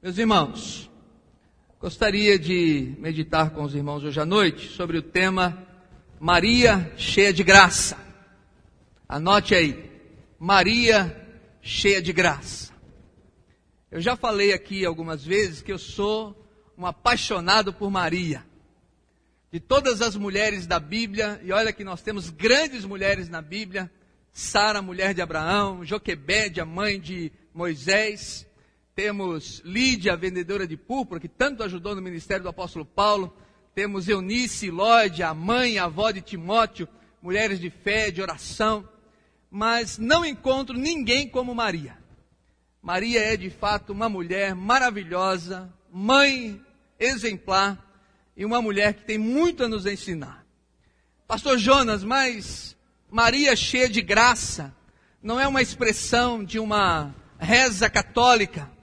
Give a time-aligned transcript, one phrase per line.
[0.00, 0.88] Meus irmãos,
[1.80, 5.66] gostaria de meditar com os irmãos hoje à noite sobre o tema
[6.20, 7.98] Maria cheia de graça.
[9.08, 9.90] Anote aí,
[10.38, 11.28] Maria
[11.60, 12.72] cheia de graça.
[13.90, 18.46] Eu já falei aqui algumas vezes que eu sou um apaixonado por Maria.
[19.50, 23.90] De todas as mulheres da Bíblia, e olha que nós temos grandes mulheres na Bíblia,
[24.32, 28.46] Sara, mulher de Abraão, Joquebede, a mãe de Moisés,
[28.98, 33.32] temos Lídia, vendedora de púrpura, que tanto ajudou no ministério do apóstolo Paulo.
[33.72, 36.88] Temos Eunice, Lóide, a mãe, a avó de Timóteo,
[37.22, 38.88] mulheres de fé, de oração.
[39.48, 41.96] Mas não encontro ninguém como Maria.
[42.82, 46.60] Maria é de fato uma mulher maravilhosa, mãe
[46.98, 47.78] exemplar
[48.36, 50.44] e uma mulher que tem muito a nos ensinar.
[51.24, 52.76] Pastor Jonas, mas
[53.08, 54.74] Maria cheia de graça
[55.22, 58.76] não é uma expressão de uma reza católica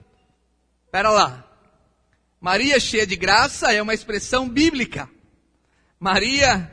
[0.96, 1.44] Espera lá.
[2.40, 5.06] Maria cheia de graça é uma expressão bíblica.
[6.00, 6.72] Maria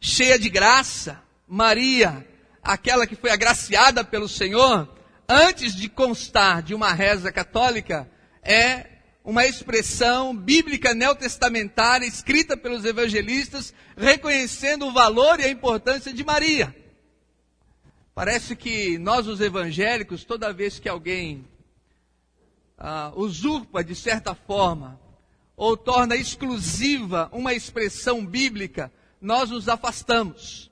[0.00, 2.24] cheia de graça, Maria,
[2.62, 4.88] aquela que foi agraciada pelo Senhor,
[5.28, 8.08] antes de constar de uma reza católica,
[8.40, 8.86] é
[9.24, 16.72] uma expressão bíblica neotestamentária escrita pelos evangelistas, reconhecendo o valor e a importância de Maria.
[18.14, 21.44] Parece que nós, os evangélicos, toda vez que alguém
[22.80, 24.98] uh, usurpa, de certa forma,
[25.56, 30.70] ou torna exclusiva uma expressão bíblica, nós nos afastamos.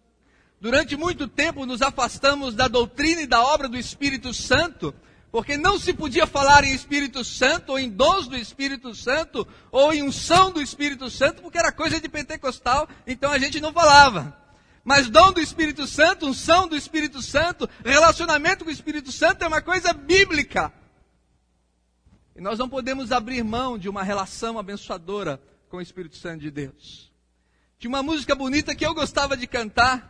[0.60, 4.94] Durante muito tempo nos afastamos da doutrina e da obra do Espírito Santo,
[5.30, 9.92] porque não se podia falar em Espírito Santo, ou em dons do Espírito Santo, ou
[9.92, 14.36] em unção do Espírito Santo, porque era coisa de pentecostal, então a gente não falava.
[14.82, 19.46] Mas dom do Espírito Santo, unção do Espírito Santo, relacionamento com o Espírito Santo é
[19.46, 20.72] uma coisa bíblica.
[22.38, 26.52] E nós não podemos abrir mão de uma relação abençoadora com o Espírito Santo de
[26.52, 27.10] Deus.
[27.80, 30.08] Tinha uma música bonita que eu gostava de cantar,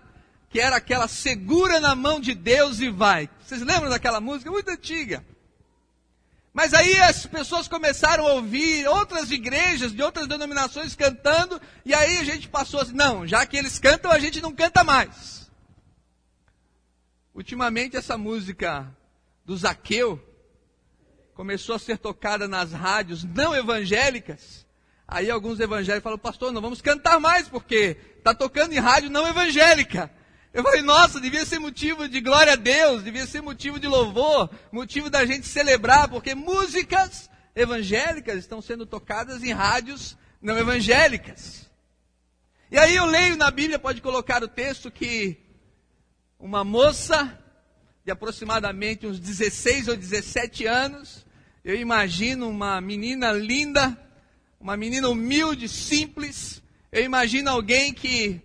[0.51, 3.31] que era aquela Segura na mão de Deus e vai.
[3.41, 4.51] Vocês lembram daquela música?
[4.51, 5.25] Muito antiga.
[6.53, 12.19] Mas aí as pessoas começaram a ouvir outras igrejas de outras denominações cantando, e aí
[12.19, 15.51] a gente passou assim: não, já que eles cantam, a gente não canta mais.
[17.35, 18.87] Ultimamente, essa música
[19.47, 20.28] do Zaqueu,
[21.39, 24.67] começou a ser tocada nas rádios não evangélicas,
[25.07, 29.25] aí alguns evangélicos falaram, pastor, não vamos cantar mais, porque está tocando em rádio não
[29.25, 30.11] evangélica.
[30.53, 34.51] Eu falei, nossa, devia ser motivo de glória a Deus, devia ser motivo de louvor,
[34.73, 41.71] motivo da gente celebrar, porque músicas evangélicas estão sendo tocadas em rádios não evangélicas.
[42.69, 45.39] E aí eu leio na Bíblia, pode colocar o texto que
[46.37, 47.39] uma moça
[48.05, 51.28] de aproximadamente uns 16 ou 17 anos
[51.69, 53.95] eu imagino uma menina linda,
[54.59, 56.63] uma menina humilde, simples.
[56.91, 58.41] Eu imagino alguém que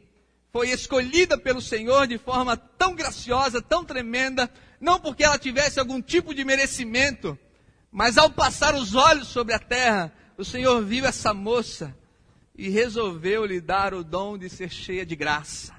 [0.52, 6.02] foi escolhida pelo Senhor de forma tão graciosa, tão tremenda, não porque ela tivesse algum
[6.02, 7.40] tipo de merecimento,
[7.90, 11.96] mas ao passar os olhos sobre a terra, o Senhor viu essa moça
[12.58, 15.74] e resolveu lhe dar o dom de ser cheia de graça,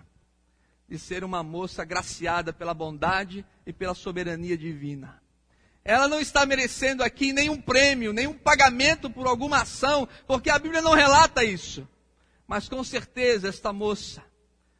[0.88, 5.22] de ser uma moça agraciada pela bondade e pela soberania divina.
[5.84, 10.80] Ela não está merecendo aqui nenhum prêmio, nenhum pagamento por alguma ação, porque a Bíblia
[10.80, 11.86] não relata isso.
[12.46, 14.22] Mas com certeza esta moça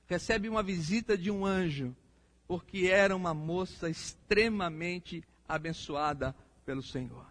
[0.06, 1.94] recebe uma visita de um anjo,
[2.48, 7.26] porque era uma moça extremamente abençoada pelo Senhor.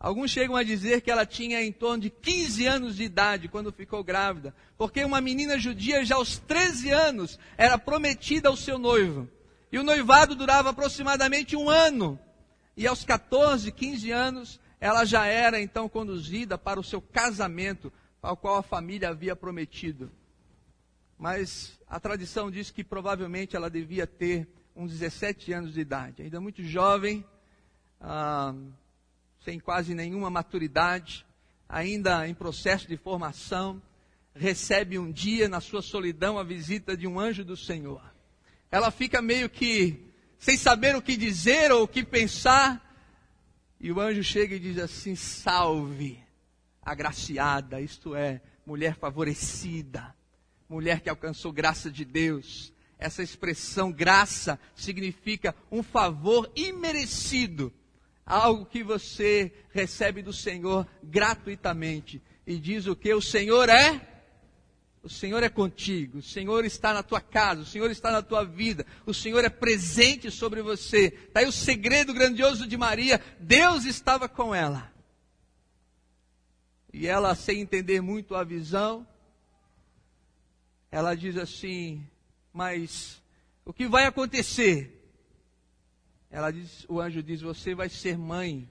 [0.00, 3.72] Alguns chegam a dizer que ela tinha em torno de 15 anos de idade quando
[3.72, 9.28] ficou grávida, porque uma menina judia já aos 13 anos era prometida ao seu noivo.
[9.72, 12.18] E o noivado durava aproximadamente um ano.
[12.78, 18.36] E aos 14, 15 anos, ela já era então conduzida para o seu casamento, ao
[18.36, 20.08] qual a família havia prometido.
[21.18, 24.46] Mas a tradição diz que provavelmente ela devia ter
[24.76, 27.24] uns 17 anos de idade, ainda muito jovem,
[28.00, 28.54] ah,
[29.40, 31.26] sem quase nenhuma maturidade,
[31.68, 33.82] ainda em processo de formação,
[34.36, 38.00] recebe um dia na sua solidão a visita de um anjo do Senhor.
[38.70, 40.07] Ela fica meio que
[40.38, 42.84] sem saber o que dizer ou o que pensar.
[43.80, 46.20] E o anjo chega e diz assim: Salve,
[46.82, 50.14] agraciada, isto é, mulher favorecida,
[50.68, 52.72] mulher que alcançou graça de Deus.
[52.98, 57.72] Essa expressão graça significa um favor imerecido,
[58.26, 62.20] algo que você recebe do Senhor gratuitamente.
[62.44, 63.14] E diz o que?
[63.14, 64.17] O Senhor é
[65.08, 68.44] o Senhor é contigo, o Senhor está na tua casa, o Senhor está na tua
[68.44, 71.06] vida, o Senhor é presente sobre você.
[71.06, 74.92] Está aí o segredo grandioso de Maria: Deus estava com ela.
[76.92, 79.08] E ela, sem entender muito a visão,
[80.90, 82.06] ela diz assim:
[82.52, 83.22] Mas
[83.64, 84.94] o que vai acontecer?
[86.30, 88.68] Ela diz, o anjo diz: Você vai ser mãe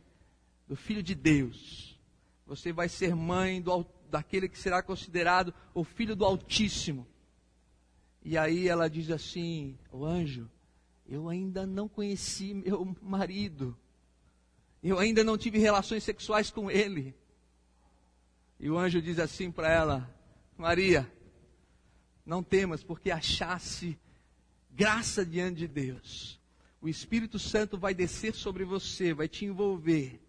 [0.68, 1.98] do filho de Deus.
[2.46, 7.08] Você vai ser mãe do, daquele que será considerado o filho do Altíssimo.
[8.24, 10.50] E aí ela diz assim: O anjo,
[11.08, 13.78] eu ainda não conheci meu marido.
[14.84, 17.16] Eu ainda não tive relações sexuais com ele.
[18.60, 20.14] E o anjo diz assim para ela:
[20.58, 21.12] Maria,
[22.26, 23.98] não temas, porque achasse
[24.70, 26.40] graça diante de Deus.
[26.82, 30.22] O Espírito Santo vai descer sobre você, vai te envolver.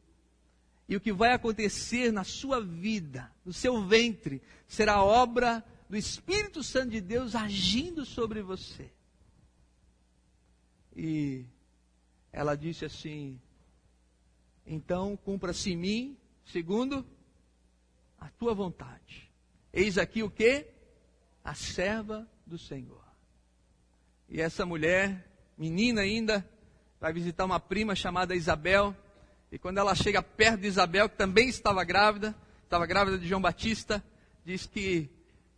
[0.88, 6.62] E o que vai acontecer na sua vida, no seu ventre, será obra do Espírito
[6.62, 8.90] Santo de Deus agindo sobre você.
[10.96, 11.44] E
[12.32, 13.40] ela disse assim:
[14.66, 17.06] Então cumpra-se em mim, segundo
[18.18, 19.30] a tua vontade.
[19.72, 20.66] Eis aqui o que?
[21.44, 23.04] A serva do Senhor.
[24.28, 26.48] E essa mulher, menina ainda,
[27.00, 28.94] vai visitar uma prima chamada Isabel.
[29.50, 32.34] E quando ela chega perto de Isabel, que também estava grávida,
[32.64, 34.04] estava grávida de João Batista,
[34.44, 35.08] diz que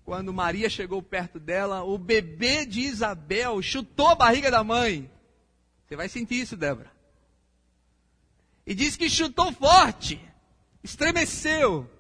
[0.04, 5.10] quando Maria chegou perto dela, o bebê de Isabel chutou a barriga da mãe.
[5.86, 6.90] Você vai sentir isso, Débora.
[8.66, 10.20] E diz que chutou forte,
[10.82, 11.90] estremeceu.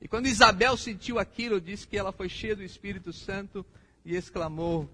[0.00, 3.64] E quando Isabel sentiu aquilo, diz que ela foi cheia do Espírito Santo
[4.04, 4.90] e exclamou: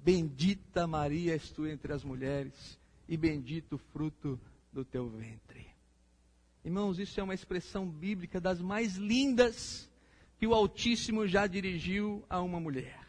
[0.00, 4.38] Bendita Maria és tu entre as mulheres, e bendito o fruto
[4.78, 5.66] do teu ventre.
[6.64, 9.90] Irmãos, isso é uma expressão bíblica das mais lindas
[10.38, 13.00] que o Altíssimo já dirigiu a uma mulher.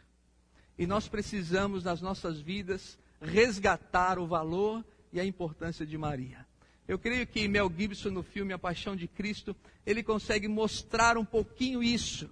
[0.79, 4.83] E nós precisamos, nas nossas vidas, resgatar o valor
[5.13, 6.43] e a importância de Maria.
[6.87, 9.55] Eu creio que Mel Gibson, no filme A Paixão de Cristo,
[9.85, 12.27] ele consegue mostrar um pouquinho isso.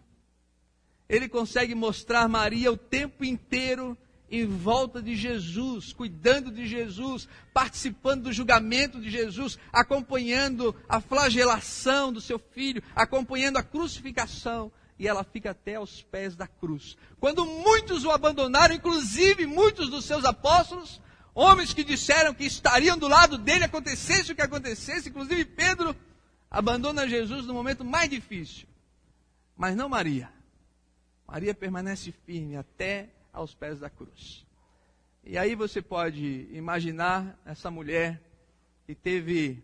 [1.07, 3.95] Ele consegue mostrar Maria o tempo inteiro
[4.29, 12.11] em volta de Jesus, cuidando de Jesus, participando do julgamento de Jesus, acompanhando a flagelação
[12.11, 16.97] do seu filho, acompanhando a crucificação, e ela fica até aos pés da cruz.
[17.19, 21.01] Quando muitos o abandonaram, inclusive muitos dos seus apóstolos,
[21.33, 25.95] homens que disseram que estariam do lado dele, acontecesse o que acontecesse, inclusive Pedro
[26.49, 28.67] abandona Jesus no momento mais difícil.
[29.55, 30.29] Mas não Maria.
[31.27, 34.45] Maria permanece firme até aos pés da cruz.
[35.23, 38.19] E aí você pode imaginar essa mulher
[38.85, 39.63] que teve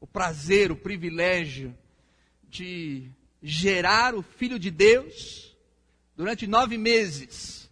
[0.00, 1.76] o prazer, o privilégio
[2.48, 3.10] de
[3.42, 5.54] gerar o Filho de Deus
[6.16, 7.70] durante nove meses,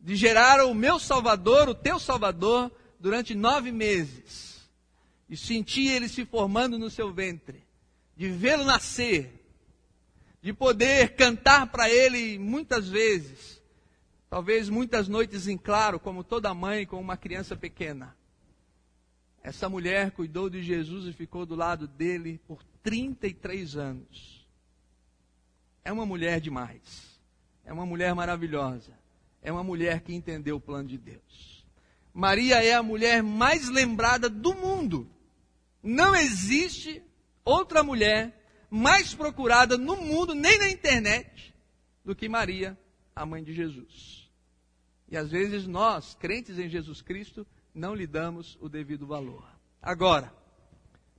[0.00, 4.66] de gerar o meu Salvador, o teu Salvador, durante nove meses,
[5.28, 7.62] de sentir ele se formando no seu ventre,
[8.16, 9.44] de vê-lo nascer,
[10.40, 13.62] de poder cantar para ele muitas vezes,
[14.34, 18.16] Talvez muitas noites em claro, como toda mãe com uma criança pequena.
[19.40, 24.44] Essa mulher cuidou de Jesus e ficou do lado dele por 33 anos.
[25.84, 27.16] É uma mulher demais.
[27.64, 28.98] É uma mulher maravilhosa.
[29.40, 31.64] É uma mulher que entendeu o plano de Deus.
[32.12, 35.08] Maria é a mulher mais lembrada do mundo.
[35.80, 37.00] Não existe
[37.44, 38.36] outra mulher
[38.68, 41.54] mais procurada no mundo, nem na internet,
[42.04, 42.76] do que Maria,
[43.14, 44.23] a mãe de Jesus.
[45.08, 49.44] E às vezes nós, crentes em Jesus Cristo, não lhe damos o devido valor.
[49.82, 50.32] Agora,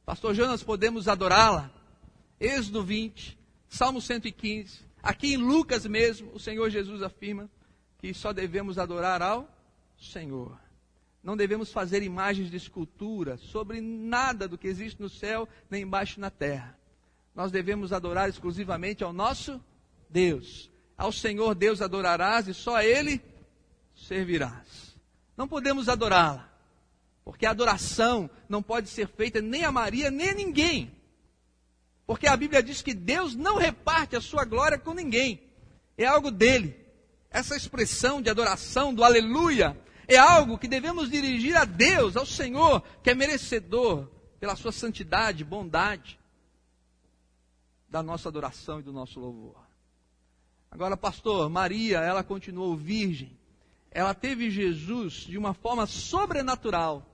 [0.06, 1.72] Pastor Jonas, podemos adorá-la?
[2.40, 3.38] Êxodo 20,
[3.68, 7.50] Salmo 115, aqui em Lucas mesmo, o Senhor Jesus afirma
[7.98, 9.50] que só devemos adorar ao
[9.98, 10.60] Senhor.
[11.24, 16.20] Não devemos fazer imagens de escultura sobre nada do que existe no céu nem embaixo
[16.20, 16.78] na terra.
[17.34, 19.60] Nós devemos adorar exclusivamente ao nosso
[20.10, 20.70] Deus.
[20.96, 23.22] Ao Senhor Deus adorarás e só a Ele
[23.96, 24.96] servirás.
[25.36, 26.50] Não podemos adorá-la,
[27.24, 30.92] porque a adoração não pode ser feita nem a Maria, nem a ninguém.
[32.06, 35.42] Porque a Bíblia diz que Deus não reparte a sua glória com ninguém,
[35.98, 36.80] é algo dele.
[37.30, 42.82] Essa expressão de adoração, do aleluia, é algo que devemos dirigir a Deus, ao Senhor,
[43.04, 44.08] que é merecedor
[44.40, 46.20] pela sua santidade, bondade,
[47.90, 49.58] da nossa adoração e do nosso louvor.
[50.70, 53.36] Agora, pastor, Maria, ela continuou virgem
[53.96, 57.10] ela teve Jesus de uma forma sobrenatural.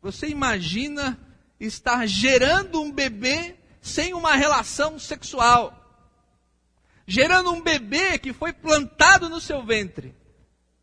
[0.00, 1.18] Você imagina
[1.58, 5.82] estar gerando um bebê sem uma relação sexual.
[7.04, 10.14] Gerando um bebê que foi plantado no seu ventre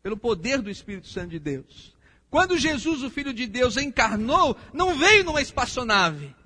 [0.02, 1.96] pelo poder do Espírito Santo de Deus.
[2.28, 6.36] Quando Jesus, o Filho de Deus, encarnou, não veio numa espaçonave.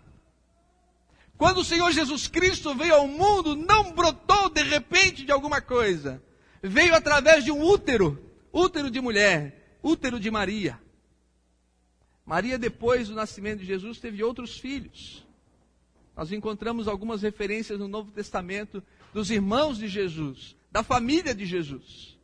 [1.36, 6.22] Quando o Senhor Jesus Cristo veio ao mundo, não brotou de repente de alguma coisa.
[6.62, 8.27] Veio através de um útero,
[8.58, 10.80] útero de mulher, útero de Maria.
[12.24, 15.26] Maria, depois do nascimento de Jesus, teve outros filhos.
[16.16, 18.82] Nós encontramos algumas referências no Novo Testamento
[19.14, 22.18] dos irmãos de Jesus, da família de Jesus.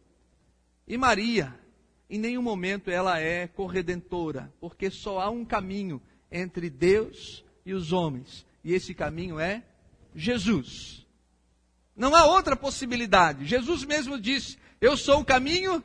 [0.87, 1.59] E Maria,
[2.11, 7.93] em nenhum momento ela é corredentora, porque só há um caminho entre Deus e os
[7.93, 9.63] homens, e esse caminho é
[10.15, 11.07] Jesus.
[11.97, 13.47] Não há outra possibilidade.
[13.47, 15.83] Jesus mesmo disse: Eu sou o caminho,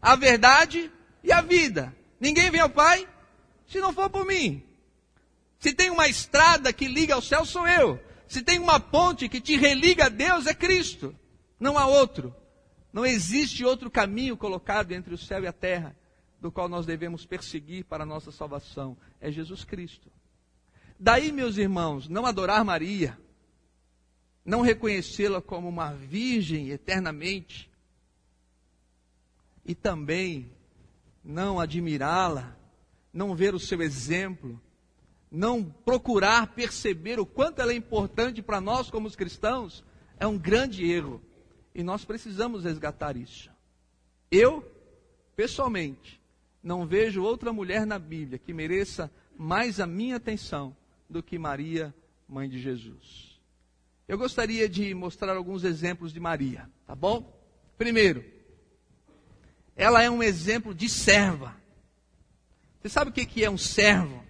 [0.00, 0.90] a verdade
[1.22, 1.94] e a vida.
[2.18, 3.08] Ninguém vem ao Pai
[3.66, 4.62] se não for por mim.
[5.58, 8.00] Se tem uma estrada que liga ao céu, sou eu.
[8.26, 11.14] Se tem uma ponte que te religa a Deus, é Cristo.
[11.58, 12.34] Não há outro.
[12.92, 15.96] Não existe outro caminho colocado entre o céu e a terra,
[16.40, 18.96] do qual nós devemos perseguir para a nossa salvação.
[19.20, 20.10] É Jesus Cristo.
[20.98, 23.18] Daí, meus irmãos, não adorar Maria,
[24.44, 27.69] não reconhecê-la como uma virgem eternamente,
[29.70, 30.50] e também
[31.22, 32.56] não admirá-la,
[33.12, 34.60] não ver o seu exemplo,
[35.30, 39.84] não procurar perceber o quanto ela é importante para nós como os cristãos,
[40.18, 41.22] é um grande erro.
[41.72, 43.48] E nós precisamos resgatar isso.
[44.28, 44.68] Eu,
[45.36, 46.20] pessoalmente,
[46.60, 49.08] não vejo outra mulher na Bíblia que mereça
[49.38, 50.76] mais a minha atenção
[51.08, 51.94] do que Maria,
[52.28, 53.38] mãe de Jesus.
[54.08, 57.40] Eu gostaria de mostrar alguns exemplos de Maria, tá bom?
[57.78, 58.39] Primeiro,
[59.80, 61.56] ela é um exemplo de serva.
[62.82, 64.22] Você sabe o que é um servo?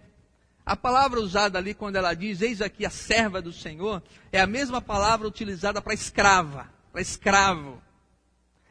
[0.65, 4.47] A palavra usada ali quando ela diz, eis aqui a serva do Senhor, é a
[4.47, 7.83] mesma palavra utilizada para escrava, para escravo.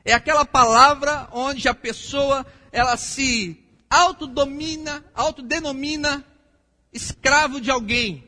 [0.05, 6.25] É aquela palavra onde a pessoa, ela se autodomina, autodenomina
[6.93, 8.23] escravo de alguém,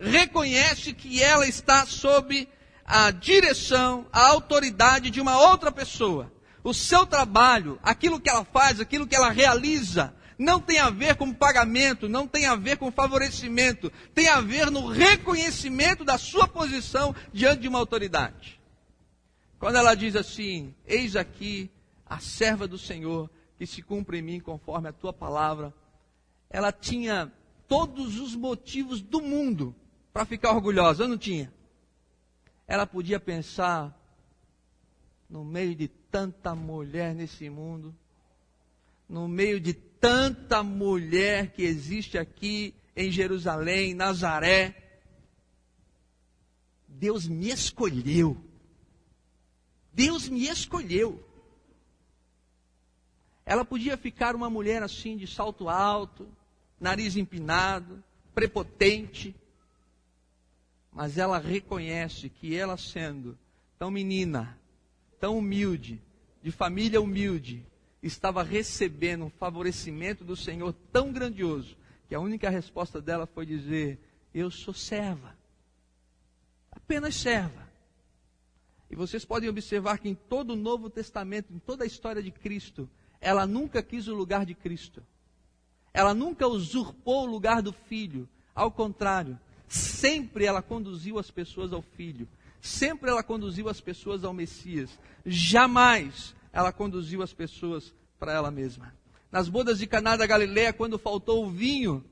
[0.00, 2.48] reconhece que ela está sob
[2.84, 6.33] a direção, a autoridade de uma outra pessoa.
[6.64, 11.14] O seu trabalho, aquilo que ela faz, aquilo que ela realiza, não tem a ver
[11.14, 16.48] com pagamento, não tem a ver com favorecimento, tem a ver no reconhecimento da sua
[16.48, 18.58] posição diante de uma autoridade.
[19.58, 21.70] Quando ela diz assim: Eis aqui
[22.06, 25.72] a serva do Senhor que se cumpre em mim conforme a tua palavra,
[26.48, 27.30] ela tinha
[27.68, 29.74] todos os motivos do mundo
[30.12, 31.52] para ficar orgulhosa, eu não tinha.
[32.66, 33.94] Ela podia pensar,
[35.28, 37.92] no meio de tanta mulher nesse mundo,
[39.08, 45.00] no meio de tanta mulher que existe aqui em Jerusalém, Nazaré,
[46.86, 48.36] Deus me escolheu.
[49.92, 51.20] Deus me escolheu.
[53.44, 56.28] Ela podia ficar uma mulher assim, de salto alto,
[56.78, 58.00] nariz empinado,
[58.32, 59.34] prepotente,
[60.92, 63.36] mas ela reconhece que ela sendo
[63.76, 64.56] tão menina,
[65.24, 66.02] tão humilde,
[66.42, 67.66] de família humilde,
[68.02, 73.98] estava recebendo um favorecimento do Senhor tão grandioso, que a única resposta dela foi dizer:
[74.34, 75.34] Eu sou serva.
[76.70, 77.66] Apenas serva.
[78.90, 82.30] E vocês podem observar que em todo o Novo Testamento, em toda a história de
[82.30, 82.86] Cristo,
[83.18, 85.02] ela nunca quis o lugar de Cristo.
[85.94, 88.28] Ela nunca usurpou o lugar do filho.
[88.54, 92.28] Ao contrário, sempre ela conduziu as pessoas ao filho.
[92.64, 94.98] Sempre ela conduziu as pessoas ao Messias.
[95.26, 98.94] Jamais ela conduziu as pessoas para ela mesma.
[99.30, 102.02] Nas bodas de Caná da Galileia, quando faltou o vinho,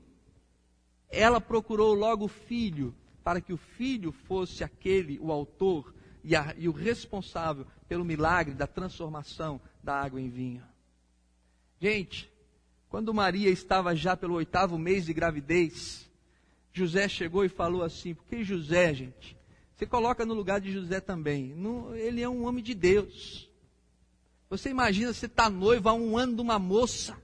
[1.09, 2.93] ela procurou logo o filho,
[3.23, 5.91] para que o filho fosse aquele, o autor
[6.23, 10.61] e, a, e o responsável pelo milagre da transformação da água em vinho.
[11.81, 12.31] Gente,
[12.89, 16.07] quando Maria estava já pelo oitavo mês de gravidez,
[16.71, 19.35] José chegou e falou assim: porque José, gente,
[19.75, 21.55] você coloca no lugar de José também.
[21.95, 23.49] ele é um homem de Deus.
[24.49, 27.17] Você imagina você está noivo há um ano de uma moça.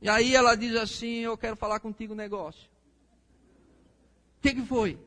[0.00, 2.68] E aí ela diz assim: Eu quero falar contigo um negócio.
[4.38, 4.98] O que, que foi?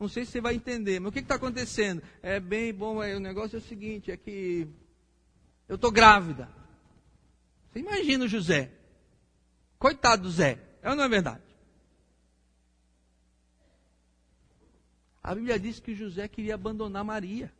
[0.00, 2.02] Não sei se você vai entender, mas o que está acontecendo?
[2.22, 4.66] É bem bom, é, o negócio é o seguinte: é que
[5.68, 6.48] eu estou grávida.
[7.70, 8.72] Você imagina o José.
[9.78, 10.58] Coitado do Zé.
[10.80, 11.42] É ou não é verdade?
[15.26, 17.52] A Bíblia diz que José queria abandonar Maria.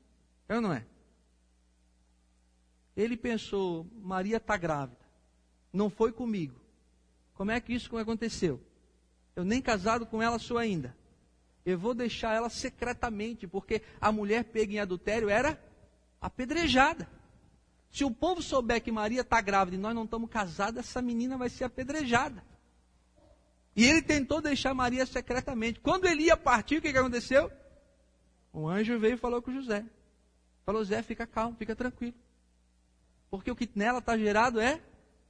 [0.49, 0.87] É ou não é?
[2.97, 5.05] Ele pensou, Maria está grávida.
[5.73, 6.61] Não foi comigo.
[7.35, 8.63] Como é que isso aconteceu?
[9.35, 10.97] Eu nem casado com ela sou ainda.
[11.65, 15.61] Eu vou deixar ela secretamente, porque a mulher pega em adultério era
[16.21, 17.11] apedrejada.
[17.91, 21.37] Se o povo souber que Maria está grávida e nós não estamos casados, essa menina
[21.37, 22.45] vai ser apedrejada.
[23.77, 25.79] E ele tentou deixar Maria secretamente.
[25.81, 27.53] Quando ele ia partir, o que, aconteceu?
[28.51, 29.85] O anjo veio e falou com José.
[30.65, 32.15] Falou, Zé, fica calmo, fica tranquilo.
[33.31, 34.81] Porque o que nela está gerado é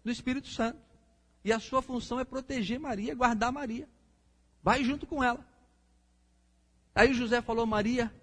[0.05, 0.79] do Espírito Santo.
[1.45, 3.89] E a sua função é proteger Maria, guardar Maria.
[4.63, 5.45] Vai junto com ela.
[6.95, 8.15] Aí José falou, Maria,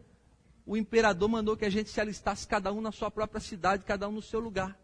[0.65, 4.07] o imperador mandou que a gente se alistasse cada um na sua própria cidade, cada
[4.07, 4.79] um no seu lugar.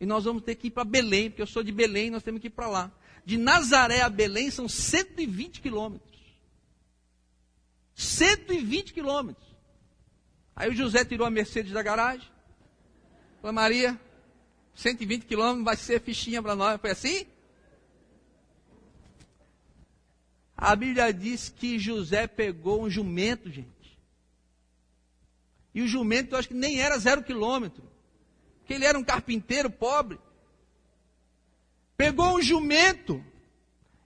[0.00, 2.40] E nós vamos ter que ir para Belém, porque eu sou de Belém, nós temos
[2.40, 2.92] que ir para lá.
[3.24, 6.20] De Nazaré a Belém são 120 quilômetros.
[7.94, 9.46] 120 quilômetros.
[10.54, 12.28] Aí o José tirou a Mercedes da garagem.
[13.40, 13.98] Falou, Maria,
[14.74, 16.80] 120 quilômetros vai ser fichinha para nós.
[16.80, 17.26] Foi assim?
[20.56, 23.98] A Bíblia diz que José pegou um jumento, gente.
[25.74, 27.82] E o jumento, eu acho que nem era zero quilômetro.
[28.58, 30.18] Porque ele era um carpinteiro pobre.
[32.02, 33.24] Pegou um jumento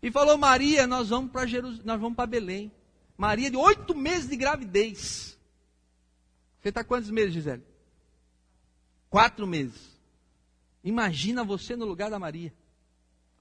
[0.03, 1.83] e falou: Maria, nós vamos para Jerus...
[1.83, 2.71] nós vamos para Belém.
[3.17, 5.39] Maria de oito meses de gravidez.
[6.61, 7.65] Você está quantos meses, Gisele?
[9.09, 9.99] Quatro meses.
[10.85, 12.53] Imagina você no lugar da Maria.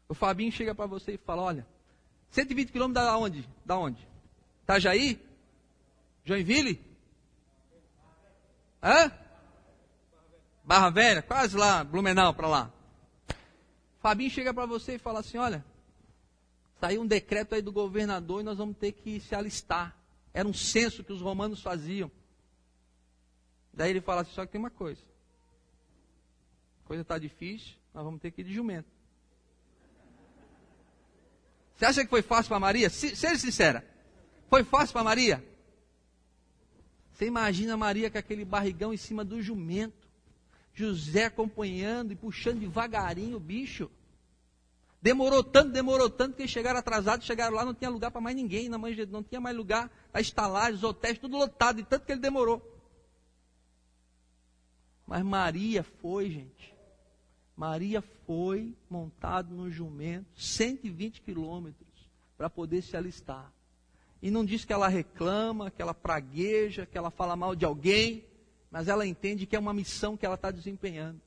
[0.07, 1.67] O Fabinho chega para você e fala: Olha,
[2.29, 3.49] 120 quilômetros da onde?
[3.65, 4.07] Da onde?
[4.63, 5.19] Itajaí?
[6.23, 6.81] Joinville?
[8.81, 9.11] Hã?
[10.63, 11.21] Barra Velha?
[11.21, 12.74] Quase lá, Blumenau para lá.
[14.05, 15.65] Fabinho chega para você e fala assim: Olha,
[16.79, 19.97] saiu um decreto aí do governador e nós vamos ter que se alistar.
[20.31, 22.11] Era um censo que os romanos faziam.
[23.73, 25.01] Daí ele fala assim: só que tem uma coisa.
[26.83, 28.87] A coisa está difícil, nós vamos ter que ir de jumento.
[31.75, 32.91] Você acha que foi fácil para Maria?
[32.91, 33.83] Seja sincera.
[34.51, 35.43] Foi fácil para Maria?
[37.11, 40.04] Você imagina Maria com aquele barrigão em cima do jumento.
[40.75, 43.89] José acompanhando e puxando devagarinho o bicho.
[45.01, 48.67] Demorou tanto, demorou tanto, que chegaram atrasados, chegaram lá, não tinha lugar para mais ninguém,
[48.67, 52.11] na manjedoura, não tinha mais lugar, a estalagem, os hotéis, tudo lotado, de tanto que
[52.11, 52.61] ele demorou.
[55.07, 56.75] Mas Maria foi, gente.
[57.55, 63.53] Maria foi montado no jumento, 120 quilômetros, para poder se alistar.
[64.21, 68.25] E não diz que ela reclama, que ela pragueja, que ela fala mal de alguém
[68.75, 71.21] mas ela entende que é uma missão que ela está desempenhando.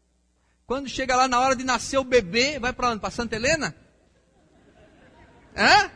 [0.66, 3.00] Quando chega lá na hora de nascer o bebê, vai para onde?
[3.00, 3.74] Para Santa Helena?
[5.56, 5.90] Hã?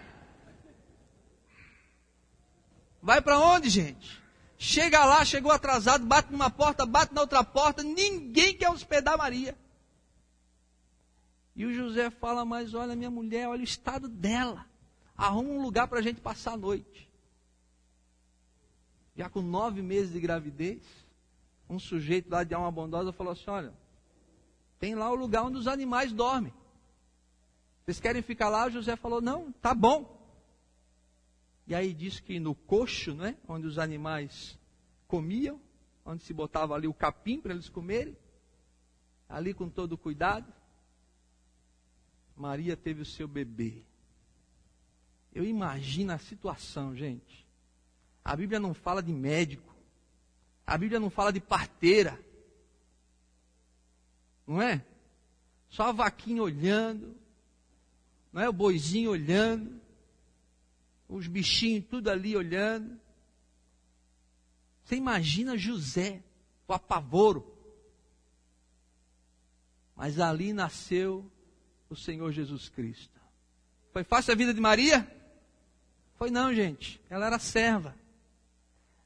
[3.02, 4.18] Vai para onde, gente?
[4.56, 9.54] Chega lá, chegou atrasado, bate numa porta, bate na outra porta, ninguém quer hospedar Maria.
[11.54, 14.64] E o José fala, mas olha minha mulher, olha o estado dela.
[15.14, 17.10] Arruma um lugar para a gente passar a noite.
[19.14, 21.01] Já com nove meses de gravidez
[21.72, 23.72] um sujeito lá de alma bondosa falou assim: olha,
[24.78, 26.52] tem lá o lugar onde os animais dormem.
[27.84, 28.66] Vocês querem ficar lá?
[28.66, 30.20] O José falou: não, tá bom.
[31.66, 34.58] E aí diz que no coxo, né, onde os animais
[35.06, 35.60] comiam,
[36.04, 38.16] onde se botava ali o capim para eles comerem,
[39.28, 40.52] ali com todo cuidado,
[42.36, 43.82] Maria teve o seu bebê.
[45.32, 47.46] Eu imagino a situação, gente.
[48.24, 49.71] A Bíblia não fala de médico.
[50.72, 52.18] A Bíblia não fala de parteira.
[54.46, 54.82] Não é?
[55.68, 57.14] Só a vaquinha olhando.
[58.32, 58.48] Não é?
[58.48, 59.78] O boizinho olhando.
[61.10, 62.98] Os bichinhos tudo ali olhando.
[64.82, 66.22] Você imagina José,
[66.66, 67.46] o apavoro.
[69.94, 71.30] Mas ali nasceu
[71.90, 73.20] o Senhor Jesus Cristo.
[73.92, 75.06] Foi fácil a vida de Maria?
[76.14, 76.98] Foi não, gente.
[77.10, 77.94] Ela era serva.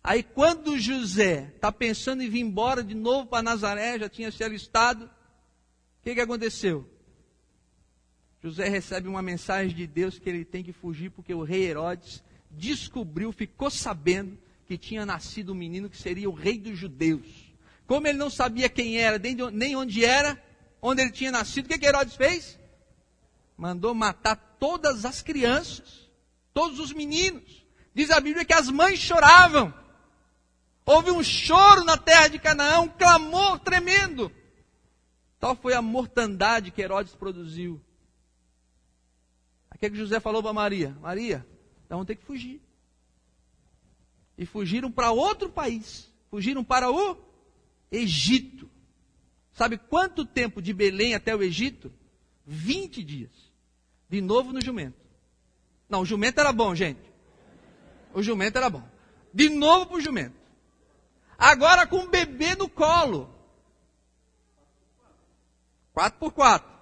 [0.06, 4.44] Aí quando José está pensando em vir embora de novo para Nazaré, já tinha se
[4.44, 5.10] alistado, o
[6.04, 6.88] que, que aconteceu?
[8.40, 12.22] José recebe uma mensagem de Deus que ele tem que fugir porque o rei Herodes
[12.52, 14.38] descobriu, ficou sabendo
[14.68, 17.26] que tinha nascido um menino que seria o rei dos judeus.
[17.84, 19.20] Como ele não sabia quem era,
[19.52, 20.40] nem onde era,
[20.80, 22.56] onde ele tinha nascido, o que, que Herodes fez?
[23.58, 26.08] Mandou matar todas as crianças,
[26.54, 27.66] todos os meninos.
[27.92, 29.74] Diz a Bíblia que as mães choravam
[30.86, 34.30] Houve um choro na terra de Canaã, um clamor tremendo.
[35.40, 37.80] Tal foi a mortandade que Herodes produziu.
[39.68, 41.38] Aqui é que José falou para Maria: Maria,
[41.80, 42.62] nós vamos ter que fugir.
[44.38, 46.08] E fugiram para outro país.
[46.30, 47.16] Fugiram para o
[47.90, 48.70] Egito.
[49.52, 51.92] Sabe quanto tempo de Belém até o Egito?
[52.46, 53.32] 20 dias.
[54.08, 55.04] De novo no jumento.
[55.88, 57.10] Não, o jumento era bom, gente.
[58.14, 58.86] O jumento era bom.
[59.34, 60.45] De novo para o jumento.
[61.38, 63.30] Agora com um bebê no colo.
[65.92, 66.76] Quatro por quatro.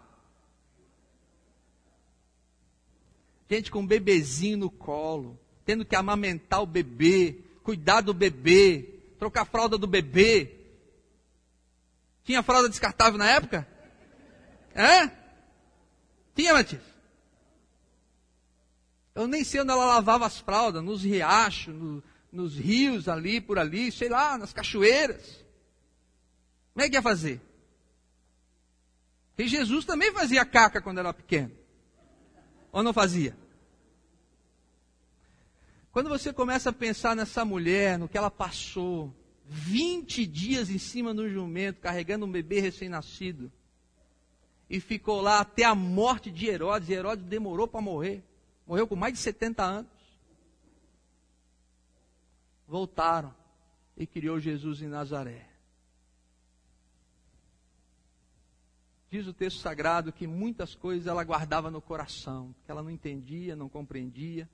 [3.49, 9.43] Gente com um bebezinho no colo, tendo que amamentar o bebê, cuidar do bebê, trocar
[9.43, 10.57] a fralda do bebê.
[12.25, 13.69] Tinha fralda descartável na época?
[14.75, 15.11] É?
[16.35, 16.83] Tinha, Matias?
[19.15, 22.03] Eu nem sei onde ela lavava as fraldas, nos riachos, no,
[22.35, 25.45] nos rios ali, por ali, sei lá, nas cachoeiras.
[26.73, 27.41] Como é que ia fazer?
[29.39, 31.53] E Jesus também fazia caca quando era pequeno.
[32.73, 33.37] Ou não fazia?
[35.93, 39.15] Quando você começa a pensar nessa mulher, no que ela passou,
[39.47, 43.53] 20 dias em cima do jumento, carregando um bebê recém-nascido,
[44.69, 48.25] e ficou lá até a morte de Herodes, e Herodes demorou para morrer,
[48.67, 49.94] morreu com mais de 70 anos.
[52.75, 53.33] Voltaram
[53.97, 55.47] e criou Jesus em Nazaré.
[59.09, 63.55] Diz o texto sagrado que muitas coisas ela guardava no coração, que ela não entendia,
[63.55, 64.51] não compreendia.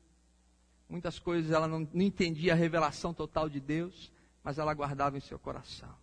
[0.87, 4.13] Muitas coisas ela não, não entendia a revelação total de Deus,
[4.45, 5.97] mas ela guardava em seu coração.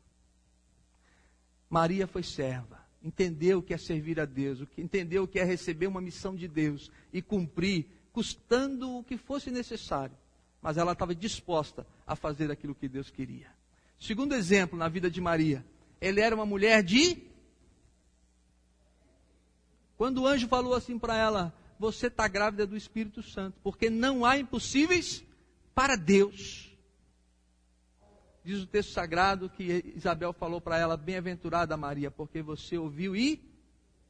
[1.69, 5.85] Maria foi serva, entendeu o que é servir a Deus, entendeu o que é receber
[5.85, 10.17] uma missão de Deus e cumprir, custando o que fosse necessário.
[10.61, 13.47] Mas ela estava disposta a fazer aquilo que Deus queria.
[13.99, 15.65] Segundo exemplo na vida de Maria,
[15.99, 17.27] ela era uma mulher de
[19.97, 24.23] quando o anjo falou assim para ela: Você está grávida do Espírito Santo, porque não
[24.23, 25.23] há impossíveis
[25.73, 26.71] para Deus.
[28.43, 33.41] Diz o texto sagrado que Isabel falou para ela: Bem-aventurada Maria, porque você ouviu e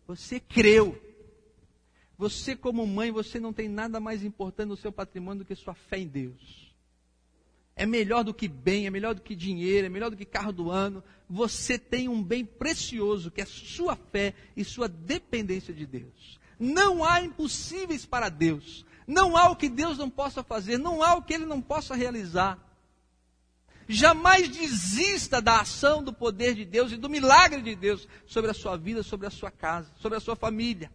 [0.06, 1.02] você creu.
[2.18, 5.74] Você, como mãe, você não tem nada mais importante no seu patrimônio do que sua
[5.74, 6.68] fé em Deus
[7.78, 10.52] é melhor do que bem, é melhor do que dinheiro, é melhor do que carro
[10.52, 11.04] do ano.
[11.30, 16.40] Você tem um bem precioso que é sua fé e sua dependência de Deus.
[16.60, 18.84] Não há impossíveis para Deus.
[19.06, 21.96] Não há o que Deus não possa fazer, não há o que Ele não possa
[21.96, 22.60] realizar.
[23.88, 28.56] Jamais desista da ação do poder de Deus e do milagre de Deus sobre a
[28.56, 30.92] sua vida, sobre a sua casa, sobre a sua família.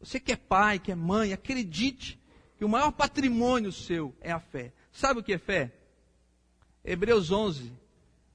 [0.00, 2.18] Você que é pai, que é mãe, acredite
[2.56, 4.72] que o maior patrimônio seu é a fé.
[4.90, 5.72] Sabe o que é fé?
[6.84, 7.72] Hebreus 11,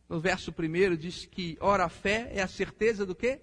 [0.08, 3.42] no verso 1, diz que, ora, a fé é a certeza do quê?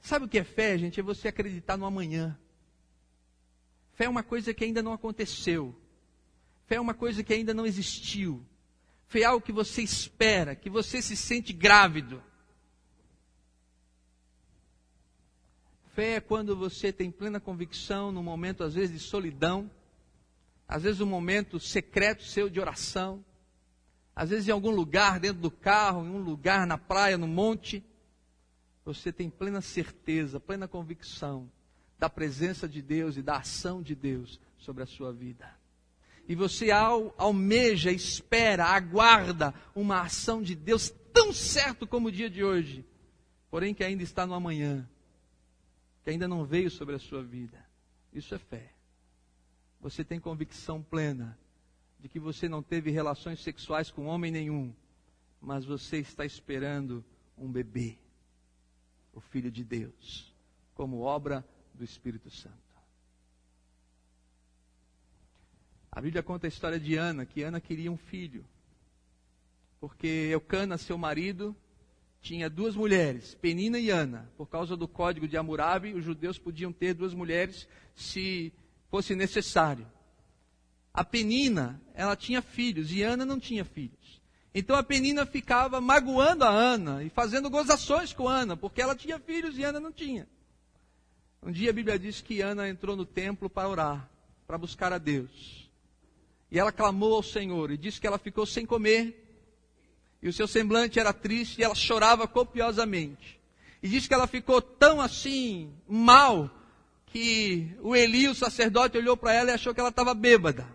[0.00, 1.00] Sabe o que é fé, gente?
[1.00, 2.38] É você acreditar no amanhã.
[3.94, 5.74] Fé é uma coisa que ainda não aconteceu.
[6.66, 8.44] Fé é uma coisa que ainda não existiu.
[9.08, 12.22] Fé é algo que você espera, que você se sente grávido.
[15.96, 19.70] Fé é quando você tem plena convicção, num momento às vezes de solidão,
[20.68, 23.24] às vezes um momento secreto seu de oração,
[24.14, 27.82] às vezes em algum lugar, dentro do carro, em um lugar na praia, no monte,
[28.84, 31.50] você tem plena certeza, plena convicção
[31.98, 35.50] da presença de Deus e da ação de Deus sobre a sua vida.
[36.28, 42.28] E você al, almeja, espera, aguarda uma ação de Deus tão certo como o dia
[42.28, 42.84] de hoje,
[43.50, 44.86] porém que ainda está no amanhã,
[46.06, 47.58] que ainda não veio sobre a sua vida.
[48.12, 48.76] Isso é fé
[49.80, 51.38] você tem convicção plena
[52.00, 54.74] de que você não teve relações sexuais com homem nenhum,
[55.40, 57.04] mas você está esperando
[57.36, 57.96] um bebê,
[59.12, 60.34] o Filho de Deus,
[60.74, 62.56] como obra do Espírito Santo.
[65.90, 68.44] A Bíblia conta a história de Ana, que Ana queria um filho,
[69.78, 71.54] porque Eucana, seu marido,
[72.26, 74.28] tinha duas mulheres, Penina e Ana.
[74.36, 78.52] Por causa do código de Hammurabi, os judeus podiam ter duas mulheres se
[78.90, 79.86] fosse necessário.
[80.92, 84.20] A Penina, ela tinha filhos e Ana não tinha filhos.
[84.52, 89.20] Então a Penina ficava magoando a Ana e fazendo gozações com Ana, porque ela tinha
[89.20, 90.26] filhos e Ana não tinha.
[91.40, 94.10] Um dia a Bíblia diz que Ana entrou no templo para orar,
[94.48, 95.70] para buscar a Deus.
[96.50, 99.25] E ela clamou ao Senhor e disse que ela ficou sem comer.
[100.26, 103.40] E o seu semblante era triste e ela chorava copiosamente.
[103.80, 106.50] E diz que ela ficou tão assim, mal,
[107.06, 110.66] que o Eli, o sacerdote, olhou para ela e achou que ela estava bêbada.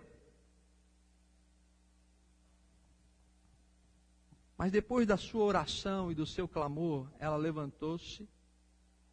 [4.57, 8.25] Mas depois da sua oração e do seu clamor, ela levantou-se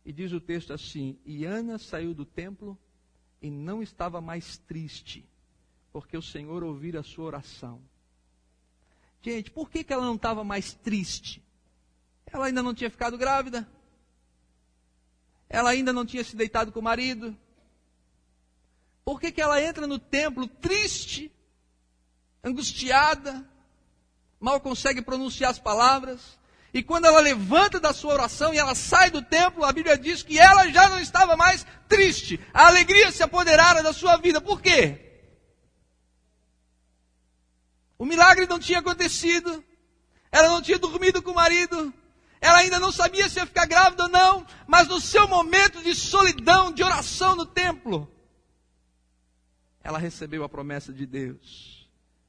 [0.04, 2.78] e diz o texto assim: E Ana saiu do templo
[3.42, 5.28] e não estava mais triste,
[5.92, 7.82] porque o Senhor ouvira a sua oração.
[9.20, 11.42] Gente, por que, que ela não estava mais triste?
[12.26, 13.68] Ela ainda não tinha ficado grávida.
[15.48, 17.36] Ela ainda não tinha se deitado com o marido.
[19.04, 21.32] Por que, que ela entra no templo triste,
[22.44, 23.48] angustiada,
[24.38, 26.38] mal consegue pronunciar as palavras?
[26.72, 30.22] E quando ela levanta da sua oração e ela sai do templo, a Bíblia diz
[30.22, 32.38] que ela já não estava mais triste.
[32.52, 34.40] A alegria se apoderara da sua vida.
[34.40, 35.07] Por quê?
[37.98, 39.62] O milagre não tinha acontecido.
[40.30, 41.92] Ela não tinha dormido com o marido.
[42.40, 44.46] Ela ainda não sabia se ia ficar grávida ou não.
[44.66, 48.10] Mas no seu momento de solidão, de oração no templo,
[49.82, 51.88] ela recebeu a promessa de Deus.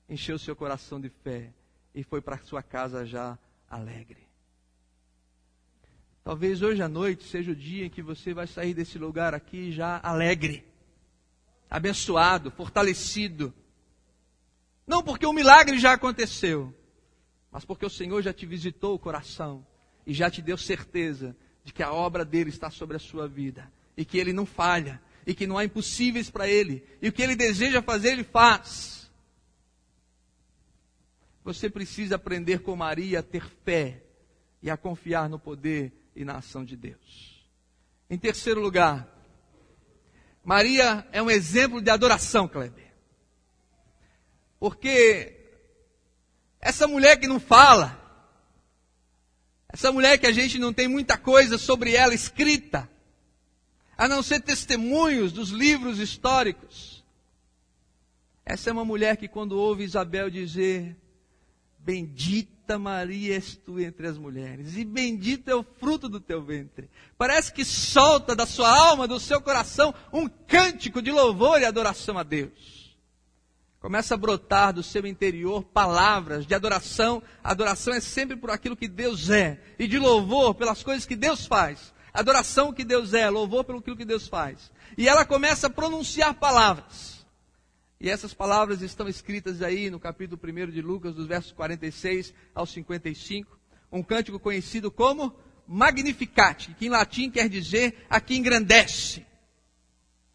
[0.09, 1.53] Encheu seu coração de fé
[1.93, 3.37] e foi para sua casa já
[3.69, 4.27] alegre.
[6.23, 9.71] Talvez hoje à noite seja o dia em que você vai sair desse lugar aqui
[9.71, 10.65] já alegre,
[11.69, 13.53] abençoado, fortalecido.
[14.89, 16.73] Não porque o milagre já aconteceu,
[17.51, 19.63] mas porque o Senhor já te visitou o coração
[20.03, 23.71] e já te deu certeza de que a obra dele está sobre a sua vida
[23.95, 27.21] e que ele não falha e que não há impossíveis para ele e o que
[27.21, 29.11] ele deseja fazer ele faz.
[31.43, 34.03] Você precisa aprender com Maria a ter fé
[34.59, 37.47] e a confiar no poder e na ação de Deus.
[38.09, 39.07] Em terceiro lugar,
[40.43, 42.88] Maria é um exemplo de adoração, Kleber.
[44.59, 45.35] Porque
[46.59, 47.97] essa mulher que não fala,
[49.69, 52.89] essa mulher que a gente não tem muita coisa sobre ela escrita,
[53.97, 57.03] a não ser testemunhos dos livros históricos.
[58.45, 60.97] Essa é uma mulher que, quando ouve Isabel dizer:
[61.77, 66.89] Bendita Maria és tu entre as mulheres, e bendito é o fruto do teu ventre.
[67.17, 72.17] Parece que solta da sua alma, do seu coração, um cântico de louvor e adoração
[72.17, 72.78] a Deus.
[73.79, 77.23] Começa a brotar do seu interior palavras de adoração.
[77.41, 79.61] Adoração é sempre por aquilo que Deus é.
[79.79, 81.93] E de louvor pelas coisas que Deus faz.
[82.13, 84.69] Adoração que Deus é, louvor pelo que Deus faz.
[84.97, 87.25] E ela começa a pronunciar palavras.
[88.01, 92.65] E essas palavras estão escritas aí no capítulo 1 de Lucas, dos versos 46 ao
[92.65, 93.57] 55.
[93.91, 95.33] Um cântico conhecido como
[95.65, 99.25] Magnificat, que em latim quer dizer a que engrandece.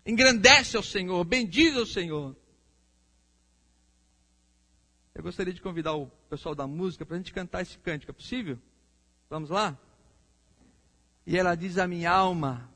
[0.07, 2.37] Engrandece ao Senhor, bendiz ao Senhor.
[5.25, 8.11] Eu gostaria de convidar o pessoal da música para a gente cantar esse cântico.
[8.11, 8.59] É possível?
[9.31, 9.75] Vamos lá?
[11.27, 12.71] E ela diz: A minha alma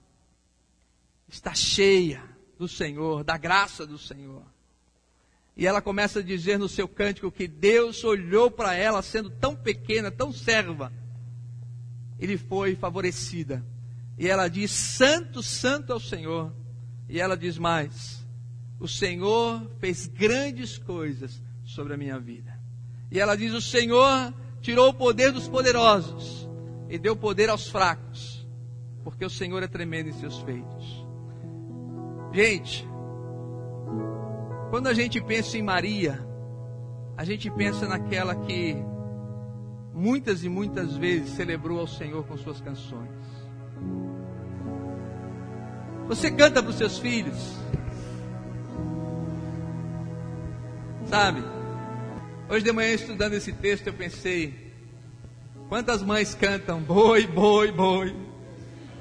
[1.29, 2.25] está cheia
[2.59, 4.43] do Senhor, da graça do Senhor.
[5.55, 9.55] E ela começa a dizer no seu cântico que Deus olhou para ela sendo tão
[9.55, 10.91] pequena, tão serva.
[12.19, 13.63] Ele foi favorecida.
[14.17, 16.51] E ela diz: Santo, Santo é o Senhor.
[17.11, 18.27] E ela diz mais:
[18.81, 22.59] O Senhor fez grandes coisas sobre a minha vida.
[23.11, 26.49] E ela diz: O Senhor tirou o poder dos poderosos
[26.89, 28.47] e deu poder aos fracos,
[29.05, 31.07] porque o Senhor é tremendo em seus feitos.
[32.33, 32.87] Gente,
[34.71, 36.27] quando a gente pensa em Maria,
[37.17, 38.77] a gente pensa naquela que
[39.95, 43.11] muitas e muitas vezes celebrou ao Senhor com suas canções.
[46.07, 47.37] Você canta para os seus filhos,
[51.07, 51.58] sabe?
[52.51, 54.73] Hoje de manhã, estudando esse texto, eu pensei:
[55.69, 58.17] quantas mães cantam boi, boi, boi,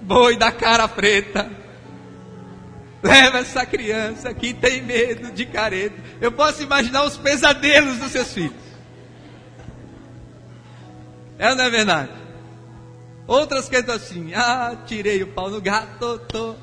[0.01, 1.49] boi da cara preta.
[3.01, 5.95] Leva essa criança que tem medo de careta.
[6.19, 8.67] Eu posso imaginar os pesadelos dos seus filhos.
[11.39, 12.11] É ou não é verdade?
[13.25, 16.19] Outras cantam assim: Ah, tirei o pau no gato.
[16.27, 16.55] Tô.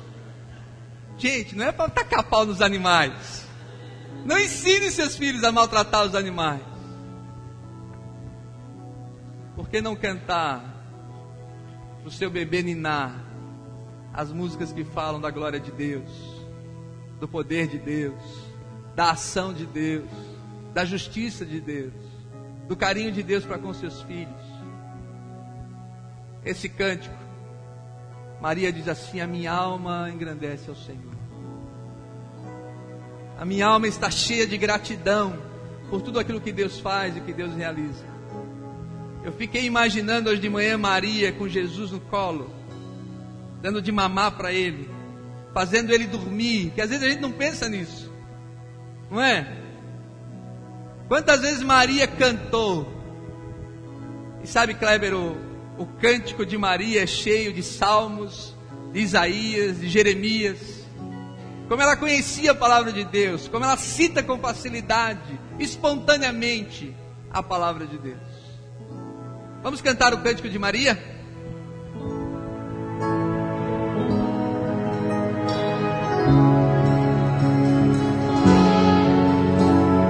[1.17, 3.43] Gente, não é para tacar pau nos animais.
[4.23, 6.74] Não ensine seus filhos a maltratar os animais.
[9.55, 10.63] Por que não cantar
[12.05, 13.23] o seu bebê ninar
[14.13, 16.11] as músicas que falam da glória de Deus,
[17.19, 18.21] do poder de Deus,
[18.95, 20.09] da ação de Deus,
[20.73, 21.93] da justiça de Deus,
[22.67, 24.41] do carinho de Deus para com seus filhos?
[26.43, 27.15] Esse cântico,
[28.41, 31.15] Maria diz assim: A minha alma engrandece ao Senhor.
[33.37, 35.37] A minha alma está cheia de gratidão
[35.89, 38.14] por tudo aquilo que Deus faz e que Deus realiza.
[39.25, 42.53] Eu fiquei imaginando hoje de manhã Maria com Jesus no colo,
[43.59, 44.87] dando de mamar para ele,
[45.51, 48.13] fazendo ele dormir, que às vezes a gente não pensa nisso,
[49.09, 49.51] não é?
[51.07, 52.87] Quantas vezes Maria cantou?
[54.43, 55.35] E sabe, Kleber, o,
[55.75, 58.55] o cântico de Maria é cheio de salmos,
[58.93, 60.85] de Isaías, de Jeremias.
[61.67, 66.95] Como ela conhecia a palavra de Deus, como ela cita com facilidade, espontaneamente,
[67.31, 68.34] a palavra de Deus.
[69.65, 70.95] Vamos cantar o cântico de Maria?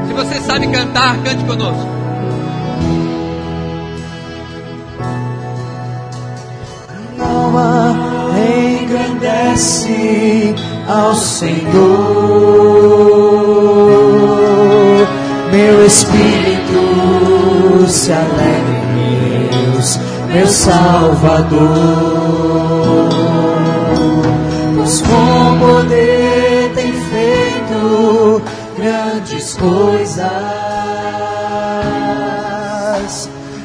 [0.05, 1.87] Se você sabe cantar, cante conosco.
[7.17, 7.95] Alma
[8.81, 10.53] engrandece
[10.85, 11.71] ao Senhor,
[15.49, 18.74] meu espírito se alegra
[20.35, 21.59] meu Salvador.
[24.75, 28.41] Pois com poder tem feito
[28.77, 30.25] grandes coisas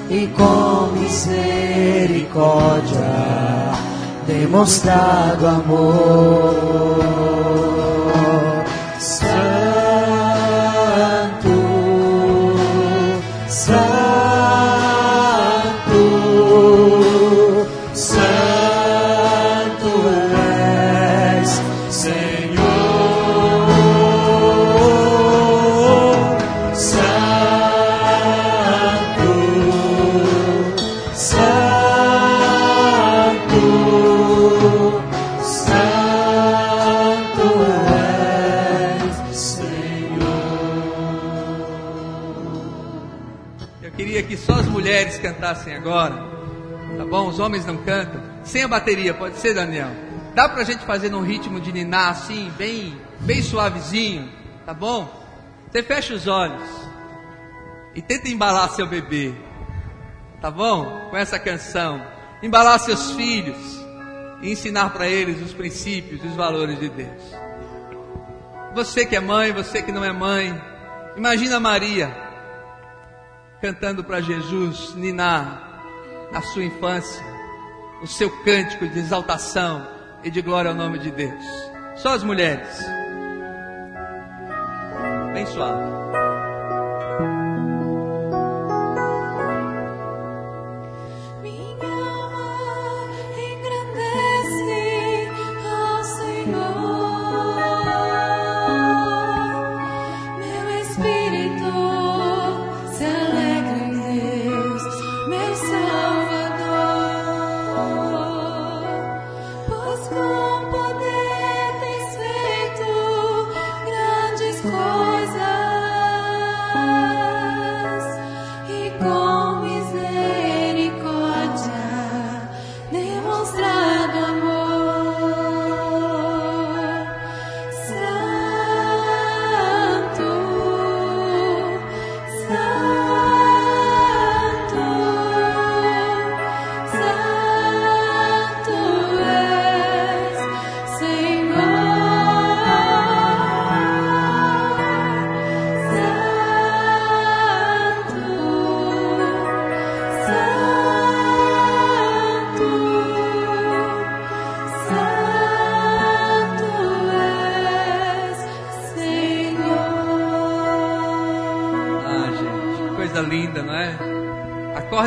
[0.09, 2.30] e com misericórdia
[4.28, 6.89] demonstrado amor.
[47.31, 48.21] Os homens não cantam.
[48.43, 49.90] Sem a bateria, pode ser, Daniel?
[50.35, 54.29] Dá pra gente fazer num ritmo de ninar assim, bem, bem suavezinho,
[54.66, 55.09] tá bom?
[55.71, 56.69] Você fecha os olhos
[57.95, 59.33] e tenta embalar seu bebê,
[60.40, 61.09] tá bom?
[61.09, 62.05] Com essa canção.
[62.43, 63.81] Embalar seus filhos
[64.43, 67.23] e ensinar para eles os princípios e os valores de Deus.
[68.75, 70.61] Você que é mãe, você que não é mãe,
[71.16, 72.12] imagina Maria
[73.61, 75.69] cantando para Jesus, ninar
[76.33, 77.25] na sua infância,
[78.03, 79.87] o seu cântico de exaltação
[80.23, 81.45] e de glória ao nome de Deus.
[81.97, 82.79] Só as mulheres.
[85.33, 86.10] Bem suave.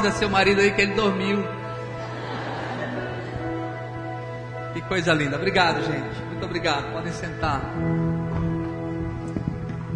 [0.03, 1.41] Acorda seu marido aí que ele dormiu.
[4.73, 5.37] Que coisa linda.
[5.37, 6.21] Obrigado, gente.
[6.25, 6.91] Muito obrigado.
[6.91, 7.61] Podem sentar.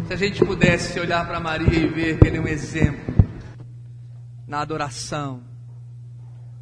[0.06, 3.14] Se a gente pudesse olhar para Maria e ver que ele é um exemplo
[4.46, 5.42] na adoração,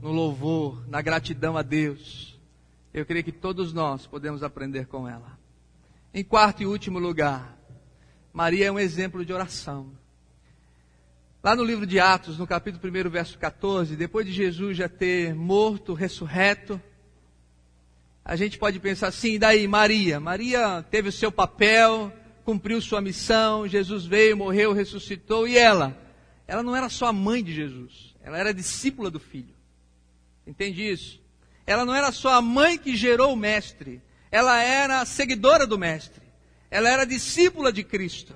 [0.03, 2.37] no louvor, na gratidão a Deus,
[2.93, 5.39] eu creio que todos nós podemos aprender com ela.
[6.13, 7.57] Em quarto e último lugar,
[8.33, 9.93] Maria é um exemplo de oração.
[11.47, 15.33] Lá no livro de Atos, no capítulo 1, verso 14, depois de Jesus já ter
[15.33, 16.83] morto, ressurreto,
[18.25, 20.19] a gente pode pensar assim, e daí Maria?
[20.19, 22.13] Maria teve o seu papel,
[22.45, 25.97] cumpriu sua missão, Jesus veio, morreu, ressuscitou, e ela?
[26.49, 29.55] Ela não era só a mãe de Jesus, ela era discípula do filho.
[30.45, 31.23] Entende isso?
[31.65, 36.25] Ela não era só a mãe que gerou o mestre, ela era seguidora do mestre,
[36.69, 38.35] ela era discípula de Cristo.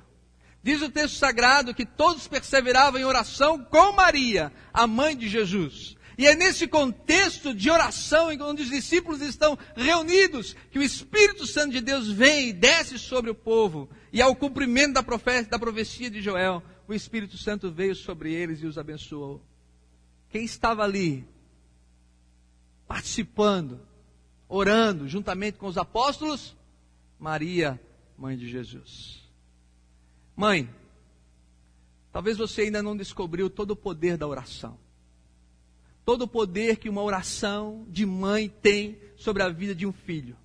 [0.63, 5.97] Diz o texto sagrado que todos perseveravam em oração com Maria, a mãe de Jesus.
[6.19, 11.73] E é nesse contexto de oração, onde os discípulos estão reunidos, que o Espírito Santo
[11.73, 13.89] de Deus vem e desce sobre o povo.
[14.13, 15.03] E ao cumprimento da,
[15.49, 19.43] da profecia de Joel, o Espírito Santo veio sobre eles e os abençoou.
[20.29, 21.27] Quem estava ali,
[22.87, 23.81] participando,
[24.47, 26.55] orando, juntamente com os apóstolos?
[27.19, 27.81] Maria,
[28.19, 29.20] mãe de Jesus.
[30.37, 30.69] Mãe,
[32.13, 34.79] talvez você ainda não descobriu todo o poder da oração.
[36.05, 40.37] Todo o poder que uma oração de mãe tem sobre a vida de um filho.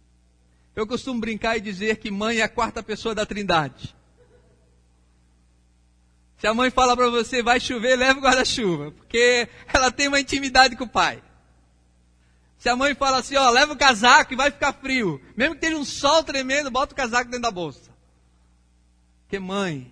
[0.76, 3.96] Eu costumo brincar e dizer que mãe é a quarta pessoa da trindade.
[6.38, 10.20] Se a mãe fala para você, vai chover, leve o guarda-chuva, porque ela tem uma
[10.20, 11.24] intimidade com o pai.
[12.58, 15.22] Se a mãe fala assim, ó, leva o casaco e vai ficar frio.
[15.38, 17.95] Mesmo que tenha um sol tremendo, bota o casaco dentro da bolsa.
[19.36, 19.92] Porque mãe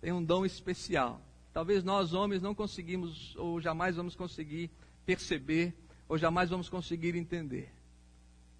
[0.00, 1.20] tem um dom especial.
[1.52, 4.70] Talvez nós homens não conseguimos, ou jamais vamos conseguir
[5.04, 5.74] perceber,
[6.08, 7.74] ou jamais vamos conseguir entender.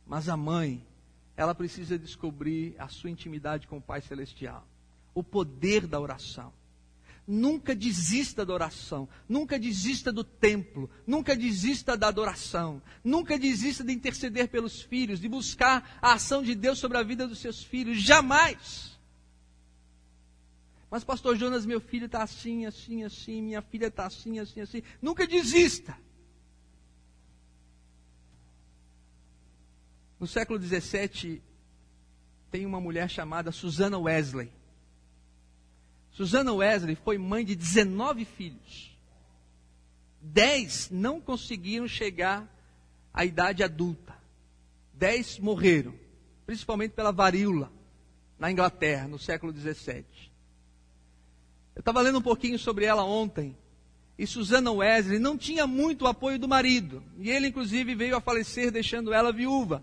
[0.05, 0.84] Mas a mãe,
[1.36, 4.66] ela precisa descobrir a sua intimidade com o Pai Celestial.
[5.14, 6.53] O poder da oração.
[7.24, 13.92] Nunca desista da oração, nunca desista do templo, nunca desista da adoração, nunca desista de
[13.92, 18.03] interceder pelos filhos, de buscar a ação de Deus sobre a vida dos seus filhos,
[18.03, 18.93] jamais.
[20.95, 24.80] Mas, Pastor Jonas, meu filho está assim, assim, assim, minha filha está assim, assim, assim.
[25.03, 25.99] Nunca desista.
[30.20, 31.42] No século XVII,
[32.49, 34.53] tem uma mulher chamada Susana Wesley.
[36.12, 38.97] Susana Wesley foi mãe de 19 filhos.
[40.20, 42.49] Dez não conseguiram chegar
[43.12, 44.16] à idade adulta.
[44.92, 45.92] Dez morreram,
[46.47, 47.72] principalmente pela varíola,
[48.38, 50.34] na Inglaterra, no século XVII.
[51.74, 53.56] Eu estava lendo um pouquinho sobre ela ontem.
[54.16, 57.02] E Susana Wesley não tinha muito apoio do marido.
[57.18, 59.82] E ele, inclusive, veio a falecer, deixando ela viúva.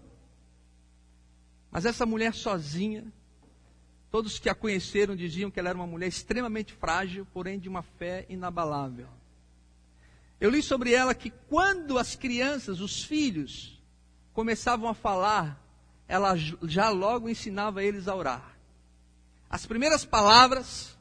[1.70, 3.06] Mas essa mulher sozinha,
[4.10, 7.82] todos que a conheceram diziam que ela era uma mulher extremamente frágil, porém de uma
[7.82, 9.08] fé inabalável.
[10.40, 13.80] Eu li sobre ela que quando as crianças, os filhos,
[14.34, 15.62] começavam a falar,
[16.08, 18.58] ela já logo ensinava eles a orar.
[19.50, 20.98] As primeiras palavras,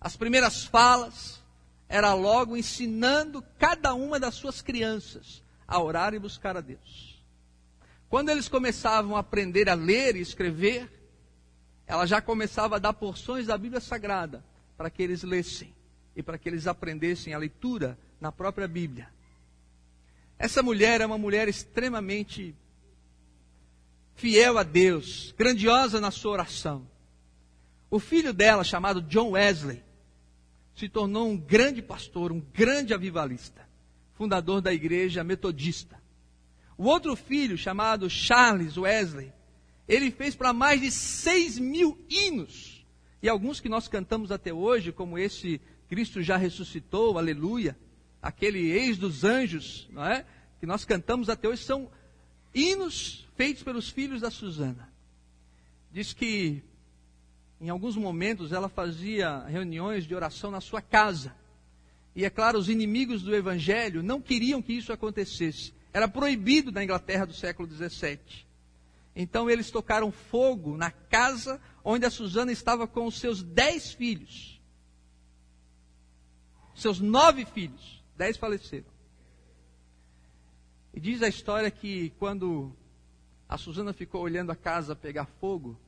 [0.00, 1.42] as primeiras falas,
[1.88, 7.22] era logo ensinando cada uma das suas crianças a orar e buscar a Deus.
[8.08, 10.90] Quando eles começavam a aprender a ler e escrever,
[11.86, 14.44] ela já começava a dar porções da Bíblia Sagrada
[14.76, 15.74] para que eles lessem
[16.16, 19.08] e para que eles aprendessem a leitura na própria Bíblia.
[20.38, 22.54] Essa mulher é uma mulher extremamente
[24.14, 26.86] fiel a Deus, grandiosa na sua oração.
[27.90, 29.82] O filho dela, chamado John Wesley,
[30.80, 33.68] se tornou um grande pastor, um grande avivalista,
[34.14, 36.00] fundador da igreja metodista.
[36.78, 39.30] O outro filho, chamado Charles Wesley,
[39.86, 42.82] ele fez para mais de 6 mil hinos.
[43.22, 47.76] E alguns que nós cantamos até hoje, como esse Cristo já ressuscitou, aleluia,
[48.22, 50.24] aquele ex dos anjos, não é?
[50.60, 51.90] Que nós cantamos até hoje, são
[52.54, 54.90] hinos feitos pelos filhos da Susana.
[55.92, 56.62] Diz que
[57.60, 61.34] em alguns momentos ela fazia reuniões de oração na sua casa.
[62.16, 65.74] E é claro, os inimigos do evangelho não queriam que isso acontecesse.
[65.92, 68.18] Era proibido na Inglaterra do século XVII.
[69.14, 74.60] Então eles tocaram fogo na casa onde a Susana estava com os seus dez filhos.
[76.74, 78.02] Seus nove filhos.
[78.16, 78.86] Dez faleceram.
[80.94, 82.74] E diz a história que quando
[83.48, 85.78] a Susana ficou olhando a casa pegar fogo,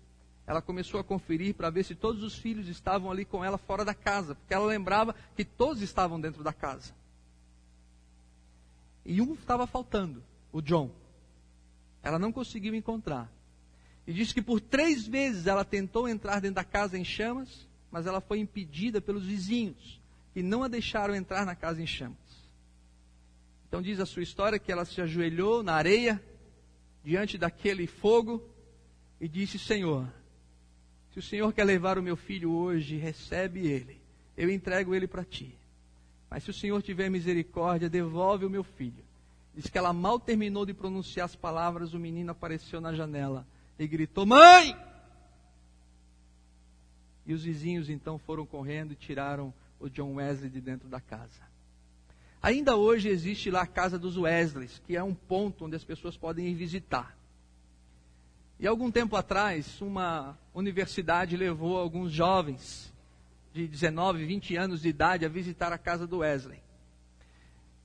[0.46, 3.84] ela começou a conferir para ver se todos os filhos estavam ali com ela fora
[3.84, 6.92] da casa, porque ela lembrava que todos estavam dentro da casa.
[9.04, 10.22] E um estava faltando,
[10.52, 10.90] o John.
[12.02, 13.30] Ela não conseguiu encontrar.
[14.06, 18.06] E diz que por três vezes ela tentou entrar dentro da casa em chamas, mas
[18.06, 20.00] ela foi impedida pelos vizinhos,
[20.32, 22.16] que não a deixaram entrar na casa em chamas.
[23.68, 26.22] Então diz a sua história que ela se ajoelhou na areia,
[27.04, 28.42] diante daquele fogo,
[29.20, 30.12] e disse: Senhor,
[31.12, 34.00] se o Senhor quer levar o meu filho hoje, recebe ele.
[34.36, 35.54] Eu entrego ele para ti.
[36.30, 39.04] Mas se o Senhor tiver misericórdia, devolve o meu filho.
[39.54, 43.46] Diz que ela mal terminou de pronunciar as palavras, o menino apareceu na janela
[43.78, 44.74] e gritou: Mãe!
[47.26, 51.42] E os vizinhos então foram correndo e tiraram o John Wesley de dentro da casa.
[52.42, 56.16] Ainda hoje existe lá a casa dos Wesleys, que é um ponto onde as pessoas
[56.16, 57.16] podem ir visitar.
[58.62, 62.92] E algum tempo atrás, uma universidade levou alguns jovens
[63.52, 66.62] de 19, 20 anos de idade a visitar a casa do Wesley.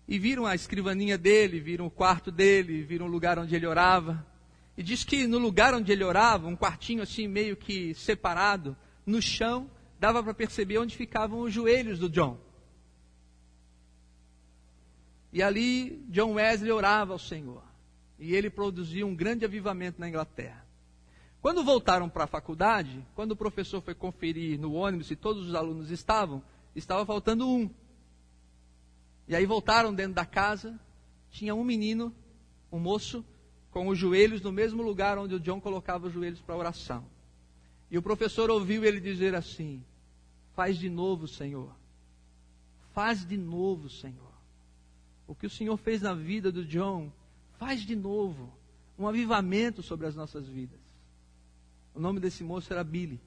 [0.08, 4.24] E viram a escrivaninha dele, viram o quarto dele, viram o lugar onde ele orava.
[4.78, 9.20] E diz que no lugar onde ele orava, um quartinho assim meio que separado, no
[9.20, 12.38] chão, dava para perceber onde ficavam os joelhos do John.
[15.34, 17.64] E ali John Wesley orava ao Senhor.
[18.20, 20.67] E ele produzia um grande avivamento na Inglaterra.
[21.42, 25.56] Quando voltaram para a faculdade, quando o professor foi conferir no ônibus se todos os
[25.56, 26.42] alunos estavam,
[26.76, 27.70] estava faltando um.
[29.28, 30.80] E aí voltaram dentro da casa,
[31.30, 32.14] tinha um menino,
[32.72, 33.24] um moço,
[33.72, 37.06] com os joelhos no mesmo lugar onde o John colocava os joelhos para oração.
[37.92, 39.84] E o professor ouviu ele dizer assim:
[40.56, 41.76] Faz de novo, Senhor.
[42.94, 44.34] Faz de novo, Senhor.
[45.28, 47.12] O que o Senhor fez na vida do John
[47.58, 48.54] Faz de novo
[48.98, 50.80] um avivamento sobre as nossas vidas.
[51.98, 53.20] O nome desse moço era Billy.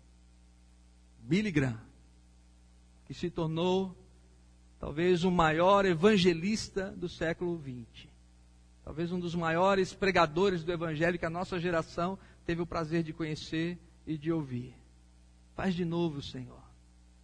[1.18, 1.80] Billy Graham,
[3.04, 3.96] que se tornou
[4.78, 8.06] talvez o maior evangelista do século XX.
[8.84, 12.16] Talvez um dos maiores pregadores do evangelho que a nossa geração
[12.46, 14.72] teve o prazer de conhecer e de ouvir.
[15.56, 16.62] Faz de novo, Senhor.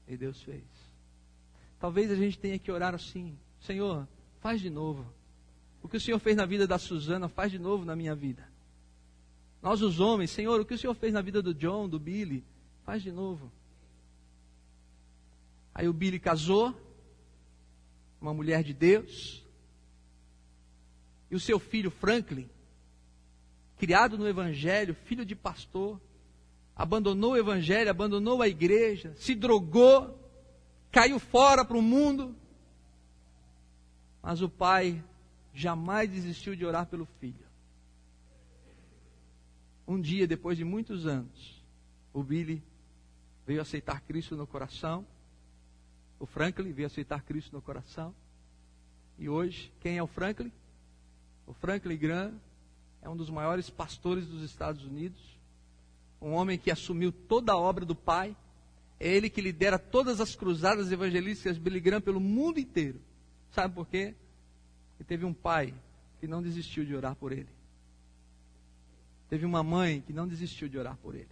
[0.09, 0.65] E Deus fez.
[1.79, 4.09] Talvez a gente tenha que orar assim: Senhor,
[4.41, 5.07] faz de novo.
[5.81, 8.46] O que o Senhor fez na vida da Suzana, faz de novo na minha vida.
[9.67, 12.45] Nós, os homens, Senhor, o que o Senhor fez na vida do John, do Billy,
[12.85, 13.51] faz de novo.
[15.75, 16.73] Aí o Billy casou,
[18.21, 19.45] uma mulher de Deus,
[21.29, 22.49] e o seu filho Franklin,
[23.77, 26.01] criado no Evangelho, filho de pastor,
[26.77, 30.17] abandonou o Evangelho, abandonou a igreja, se drogou,
[30.93, 32.37] caiu fora para o mundo.
[34.23, 35.03] Mas o pai
[35.53, 37.46] jamais desistiu de orar pelo filho.
[39.87, 41.63] Um dia, depois de muitos anos,
[42.13, 42.63] o Billy
[43.47, 45.07] veio aceitar Cristo no coração.
[46.19, 48.15] O Franklin veio aceitar Cristo no coração.
[49.19, 50.51] E hoje, quem é o Franklin?
[51.47, 52.35] O Franklin Graham
[53.01, 55.21] é um dos maiores pastores dos Estados Unidos,
[56.21, 58.37] um homem que assumiu toda a obra do Pai.
[58.99, 63.01] É ele que lidera todas as cruzadas evangelísticas Billy Graham pelo mundo inteiro.
[63.51, 64.15] Sabe por quê?
[64.99, 65.75] Ele teve um pai
[66.19, 67.49] que não desistiu de orar por ele.
[69.29, 71.29] Teve uma mãe que não desistiu de orar por ele.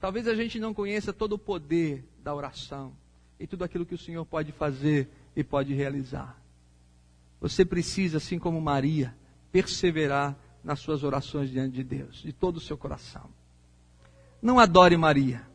[0.00, 2.92] Talvez a gente não conheça todo o poder da oração
[3.38, 6.40] e tudo aquilo que o Senhor pode fazer e pode realizar.
[7.40, 9.14] Você precisa, assim como Maria,
[9.52, 13.28] perseverar nas suas orações diante de Deus, de todo o seu coração.
[14.40, 15.46] Não adore Maria,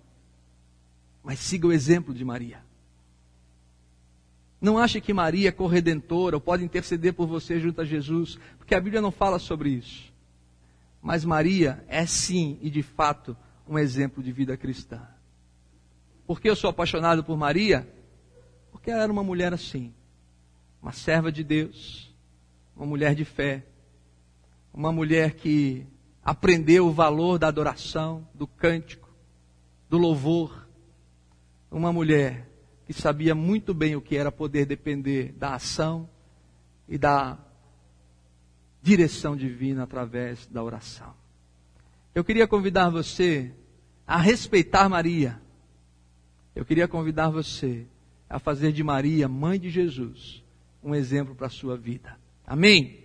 [1.23, 2.63] mas siga o exemplo de Maria.
[4.61, 8.73] Não ache que Maria é corredentora ou pode interceder por você junto a Jesus, porque
[8.73, 10.14] a Bíblia não fala sobre isso.
[11.05, 13.37] Mas Maria é sim e de fato
[13.67, 15.07] um exemplo de vida cristã.
[16.25, 17.87] Por que eu sou apaixonado por Maria?
[18.71, 19.93] Porque ela era uma mulher assim,
[20.81, 22.11] uma serva de Deus,
[22.75, 23.67] uma mulher de fé,
[24.73, 25.85] uma mulher que
[26.23, 29.13] aprendeu o valor da adoração, do cântico,
[29.87, 30.67] do louvor,
[31.69, 32.49] uma mulher
[32.87, 36.09] que sabia muito bem o que era poder depender da ação
[36.89, 37.37] e da
[38.85, 41.11] direção divina através da oração.
[42.13, 43.51] Eu queria convidar você
[44.05, 45.41] a respeitar Maria.
[46.55, 47.87] Eu queria convidar você
[48.29, 50.43] a fazer de Maria, mãe de Jesus,
[50.83, 52.15] um exemplo para a sua vida.
[52.45, 52.99] Amém?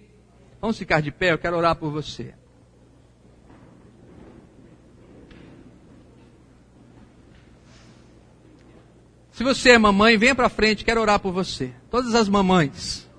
[0.61, 2.35] Vamos ficar de pé, eu quero orar por você.
[9.33, 11.73] Se você é mamãe, venha para frente, quero orar por você.
[11.91, 13.10] Todas as mamães.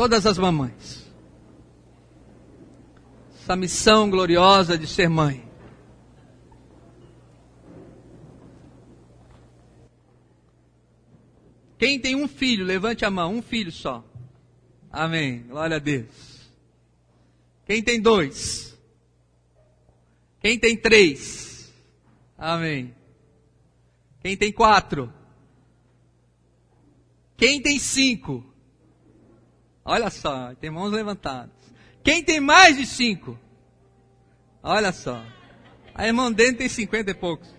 [0.00, 1.06] Todas as mamães.
[3.34, 5.46] Essa missão gloriosa de ser mãe.
[11.76, 14.02] Quem tem um filho, levante a mão, um filho só.
[14.90, 15.42] Amém.
[15.42, 16.50] Glória a Deus.
[17.66, 18.74] Quem tem dois?
[20.40, 21.70] Quem tem três?
[22.38, 22.94] Amém.
[24.22, 25.12] Quem tem quatro?
[27.36, 28.49] Quem tem cinco?
[29.92, 31.50] Olha só, tem mãos levantadas.
[32.04, 33.36] Quem tem mais de cinco?
[34.62, 35.20] Olha só.
[35.92, 37.52] A irmã dele tem cinquenta e poucos.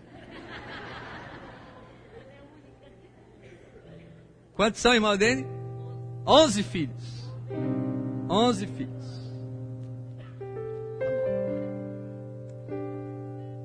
[4.53, 5.45] Quantos são, irmão dele?
[6.25, 7.29] Onze filhos.
[8.29, 9.29] Onze filhos.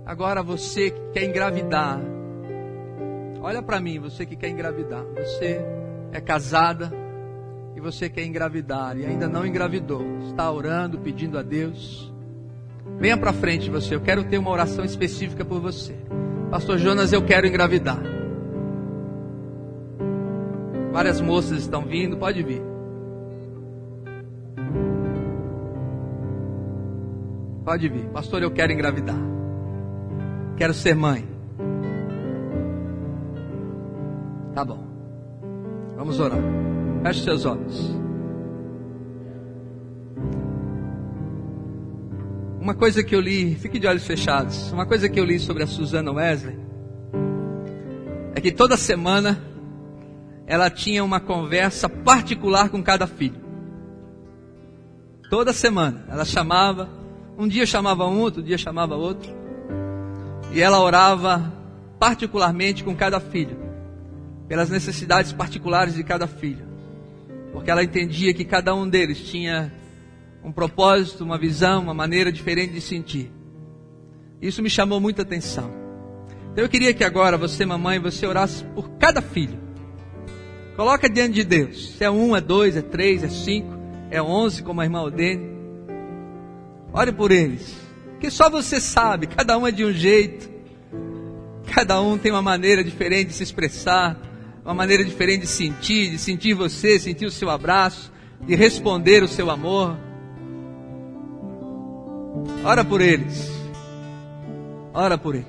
[0.04, 2.00] Agora você que quer engravidar.
[3.40, 5.04] Olha para mim, você que quer engravidar.
[5.14, 5.64] Você
[6.10, 7.05] é casada
[7.76, 10.02] e você quer engravidar e ainda não engravidou.
[10.28, 12.10] Está orando, pedindo a Deus.
[12.98, 13.94] Venha para frente você.
[13.94, 15.94] Eu quero ter uma oração específica por você.
[16.50, 18.00] Pastor Jonas, eu quero engravidar.
[20.90, 22.62] Várias moças estão vindo, pode vir.
[27.62, 28.08] Pode vir.
[28.08, 29.18] Pastor, eu quero engravidar.
[30.56, 31.28] Quero ser mãe.
[34.54, 34.82] Tá bom.
[35.98, 36.40] Vamos orar.
[37.06, 37.94] Feche seus olhos.
[42.60, 44.72] Uma coisa que eu li, fique de olhos fechados.
[44.72, 46.58] Uma coisa que eu li sobre a Susana Wesley
[48.34, 49.40] é que toda semana
[50.48, 53.40] ela tinha uma conversa particular com cada filho.
[55.30, 56.88] Toda semana ela chamava,
[57.38, 59.30] um dia chamava um, outro dia chamava outro,
[60.52, 61.52] e ela orava
[62.00, 63.56] particularmente com cada filho,
[64.48, 66.74] pelas necessidades particulares de cada filho,
[67.56, 69.72] porque ela entendia que cada um deles tinha
[70.44, 73.32] um propósito, uma visão, uma maneira diferente de sentir.
[74.42, 75.70] Isso me chamou muita atenção.
[76.52, 79.58] Então eu queria que agora você, mamãe, você orasse por cada filho.
[80.76, 81.96] Coloca diante de Deus.
[81.96, 83.74] Se é um, é dois, é três, é cinco,
[84.10, 85.48] é onze, como a irmã Odene.
[86.92, 87.74] Ore por eles.
[88.20, 90.46] Que só você sabe, cada um é de um jeito.
[91.72, 94.25] Cada um tem uma maneira diferente de se expressar,
[94.66, 99.28] uma maneira diferente de sentir, de sentir você, sentir o seu abraço, de responder o
[99.28, 99.96] seu amor.
[102.64, 103.48] Ora por eles.
[104.92, 105.46] Ora por eles.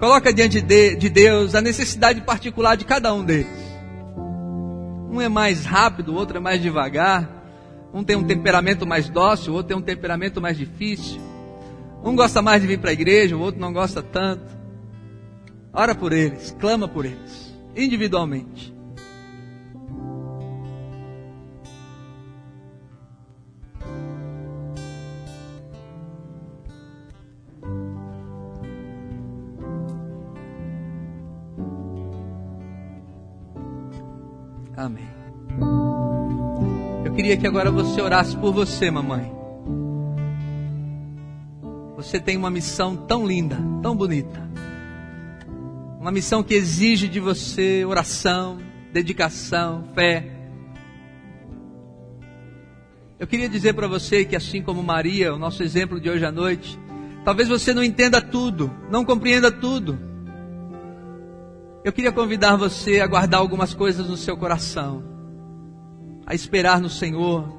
[0.00, 3.46] Coloca diante de, de, Deus a necessidade particular de cada um deles.
[5.08, 7.30] Um é mais rápido, o outro é mais devagar.
[7.94, 11.20] Um tem um temperamento mais dócil, o outro tem um temperamento mais difícil.
[12.02, 14.63] Um gosta mais de vir para a igreja, o outro não gosta tanto.
[15.76, 18.72] Ora por eles, clama por eles, individualmente.
[34.76, 35.08] Amém.
[37.04, 39.32] Eu queria que agora você orasse por você, mamãe.
[41.96, 44.53] Você tem uma missão tão linda, tão bonita.
[46.04, 48.58] Uma missão que exige de você oração,
[48.92, 50.30] dedicação, fé.
[53.18, 56.30] Eu queria dizer para você que, assim como Maria, o nosso exemplo de hoje à
[56.30, 56.78] noite,
[57.24, 59.98] talvez você não entenda tudo, não compreenda tudo.
[61.82, 65.02] Eu queria convidar você a guardar algumas coisas no seu coração,
[66.26, 67.50] a esperar no Senhor.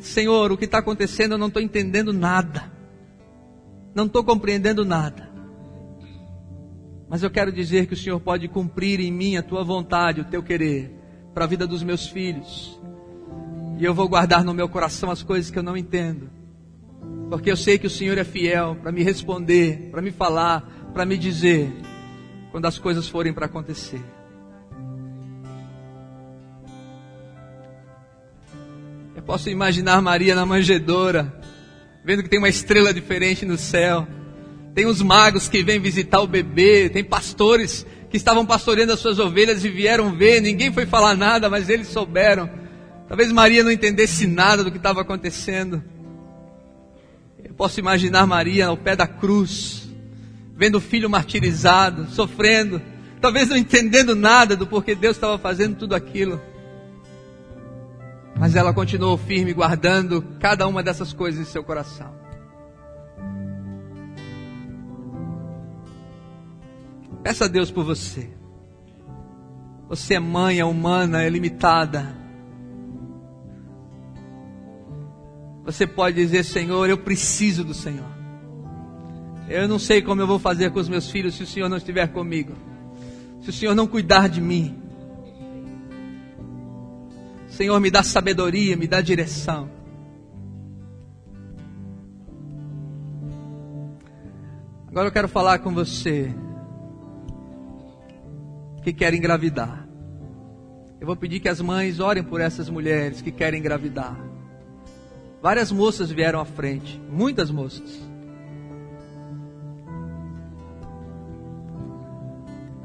[0.00, 2.72] Senhor, o que está acontecendo eu não estou entendendo nada,
[3.94, 5.35] não estou compreendendo nada.
[7.08, 10.24] Mas eu quero dizer que o Senhor pode cumprir em mim a tua vontade, o
[10.24, 10.90] teu querer,
[11.32, 12.80] para a vida dos meus filhos.
[13.78, 16.28] E eu vou guardar no meu coração as coisas que eu não entendo.
[17.30, 21.04] Porque eu sei que o Senhor é fiel para me responder, para me falar, para
[21.04, 21.72] me dizer,
[22.50, 24.02] quando as coisas forem para acontecer.
[29.14, 31.40] Eu posso imaginar Maria na manjedoura,
[32.04, 34.06] vendo que tem uma estrela diferente no céu
[34.76, 39.18] tem os magos que vêm visitar o bebê, tem pastores que estavam pastoreando as suas
[39.18, 42.50] ovelhas e vieram ver, ninguém foi falar nada, mas eles souberam.
[43.08, 45.82] Talvez Maria não entendesse nada do que estava acontecendo.
[47.42, 49.88] Eu posso imaginar Maria ao pé da cruz,
[50.54, 52.82] vendo o filho martirizado, sofrendo,
[53.18, 56.38] talvez não entendendo nada do porquê Deus estava fazendo tudo aquilo.
[58.38, 62.25] Mas ela continuou firme, guardando cada uma dessas coisas em seu coração.
[67.26, 68.30] Peça a Deus por você.
[69.88, 72.16] Você é mãe, é humana, é limitada.
[75.64, 78.06] Você pode dizer, Senhor, eu preciso do Senhor.
[79.48, 81.78] Eu não sei como eu vou fazer com os meus filhos se o Senhor não
[81.78, 82.52] estiver comigo.
[83.40, 84.80] Se o Senhor não cuidar de mim.
[87.48, 89.68] Senhor, me dá sabedoria, me dá direção.
[94.86, 96.32] Agora eu quero falar com você
[98.86, 99.84] que querem engravidar.
[101.00, 104.16] Eu vou pedir que as mães orem por essas mulheres que querem engravidar.
[105.42, 108.00] Várias moças vieram à frente, muitas moças.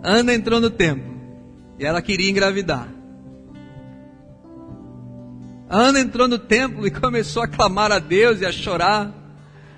[0.01, 1.13] Ana entrou no templo
[1.77, 2.87] e ela queria engravidar.
[5.69, 9.13] Ana entrou no templo e começou a clamar a Deus e a chorar.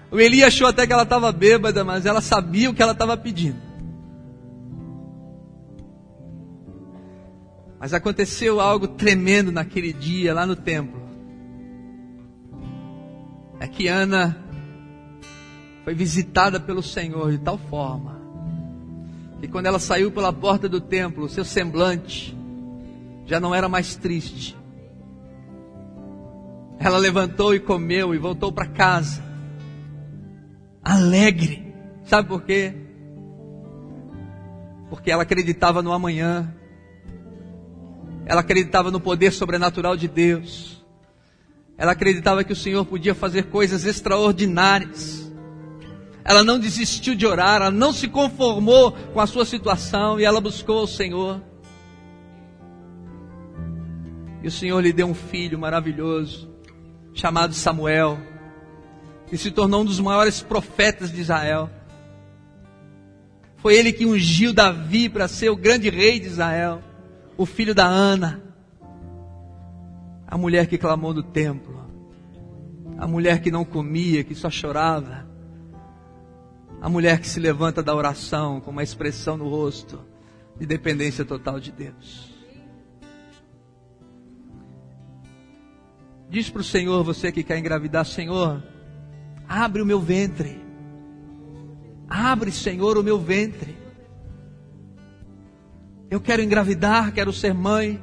[0.09, 3.17] O Eli achou até que ela estava bêbada, mas ela sabia o que ela estava
[3.17, 3.62] pedindo.
[7.83, 11.01] Mas aconteceu algo tremendo naquele dia lá no templo.
[13.59, 14.37] É que Ana
[15.83, 18.21] foi visitada pelo Senhor de tal forma
[19.41, 22.33] que quando ela saiu pela porta do templo, seu semblante
[23.25, 24.57] já não era mais triste.
[26.79, 29.21] Ela levantou e comeu e voltou para casa,
[30.81, 31.75] alegre.
[32.05, 32.73] Sabe por quê?
[34.89, 36.62] Porque ela acreditava no amanhã.
[38.25, 40.83] Ela acreditava no poder sobrenatural de Deus.
[41.77, 45.31] Ela acreditava que o Senhor podia fazer coisas extraordinárias.
[46.23, 50.39] Ela não desistiu de orar, ela não se conformou com a sua situação e ela
[50.39, 51.41] buscou o Senhor.
[54.41, 56.49] E o Senhor lhe deu um filho maravilhoso,
[57.13, 58.17] chamado Samuel.
[59.27, 61.67] que se tornou um dos maiores profetas de Israel.
[63.57, 66.83] Foi ele que ungiu Davi para ser o grande rei de Israel,
[67.37, 68.41] o filho da Ana,
[70.27, 71.83] a mulher que clamou no templo,
[72.97, 75.27] a mulher que não comia, que só chorava,
[76.81, 79.99] a mulher que se levanta da oração com uma expressão no rosto
[80.59, 82.33] de dependência total de Deus.
[86.29, 88.63] Diz para o Senhor, você que quer engravidar, Senhor,
[89.47, 90.59] abre o meu ventre.
[92.07, 93.77] Abre, Senhor, o meu ventre.
[96.13, 97.99] Eu quero engravidar, quero ser mãe.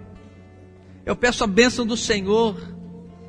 [1.07, 2.61] Eu peço a bênção do Senhor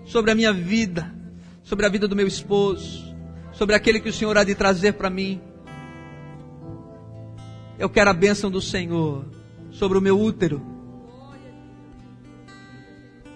[0.03, 1.13] sobre a minha vida,
[1.61, 3.15] sobre a vida do meu esposo,
[3.51, 5.39] sobre aquele que o Senhor há de trazer para mim.
[7.77, 9.27] Eu quero a bênção do Senhor
[9.69, 10.59] sobre o meu útero.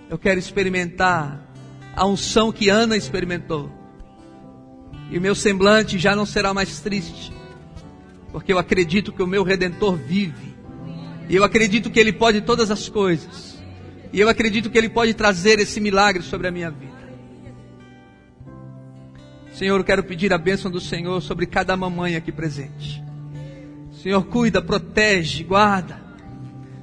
[0.09, 1.47] Eu quero experimentar
[1.95, 3.71] a unção que Ana experimentou.
[5.11, 7.31] E o meu semblante já não será mais triste,
[8.31, 10.44] porque eu acredito que o meu redentor vive.
[11.29, 13.57] E eu acredito que ele pode todas as coisas.
[14.13, 16.95] E eu acredito que ele pode trazer esse milagre sobre a minha vida.
[19.53, 23.03] Senhor, eu quero pedir a bênção do Senhor sobre cada mamãe aqui presente.
[24.01, 25.99] Senhor, cuida, protege, guarda.